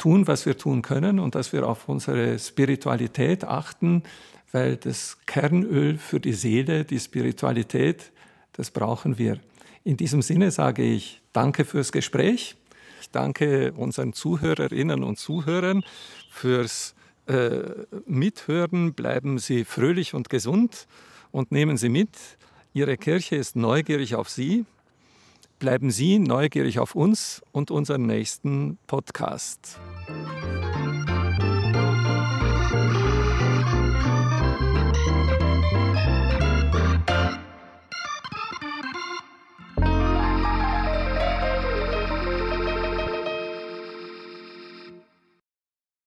tun, 0.00 0.26
was 0.26 0.46
wir 0.46 0.56
tun 0.56 0.82
können 0.82 1.20
und 1.20 1.34
dass 1.34 1.52
wir 1.52 1.68
auf 1.68 1.88
unsere 1.88 2.38
Spiritualität 2.38 3.44
achten, 3.44 4.02
weil 4.50 4.76
das 4.76 5.18
Kernöl 5.26 5.98
für 5.98 6.18
die 6.18 6.32
Seele, 6.32 6.84
die 6.84 6.98
Spiritualität, 6.98 8.10
das 8.52 8.70
brauchen 8.70 9.18
wir. 9.18 9.38
In 9.84 9.96
diesem 9.96 10.22
Sinne 10.22 10.50
sage 10.50 10.82
ich 10.82 11.20
danke 11.32 11.64
fürs 11.64 11.92
Gespräch. 11.92 12.56
Ich 13.00 13.10
danke 13.10 13.72
unseren 13.72 14.12
Zuhörerinnen 14.12 15.04
und 15.04 15.18
Zuhörern 15.18 15.84
fürs 16.30 16.94
äh, 17.26 17.60
Mithören. 18.06 18.94
Bleiben 18.94 19.38
Sie 19.38 19.64
fröhlich 19.64 20.14
und 20.14 20.28
gesund 20.30 20.86
und 21.30 21.52
nehmen 21.52 21.76
Sie 21.76 21.88
mit. 21.88 22.16
Ihre 22.72 22.96
Kirche 22.96 23.36
ist 23.36 23.54
neugierig 23.54 24.14
auf 24.14 24.28
Sie. 24.28 24.64
Bleiben 25.60 25.90
Sie 25.90 26.18
neugierig 26.18 26.78
auf 26.78 26.94
uns 26.94 27.42
und 27.52 27.70
unseren 27.70 28.06
nächsten 28.06 28.78
Podcast. 28.86 29.78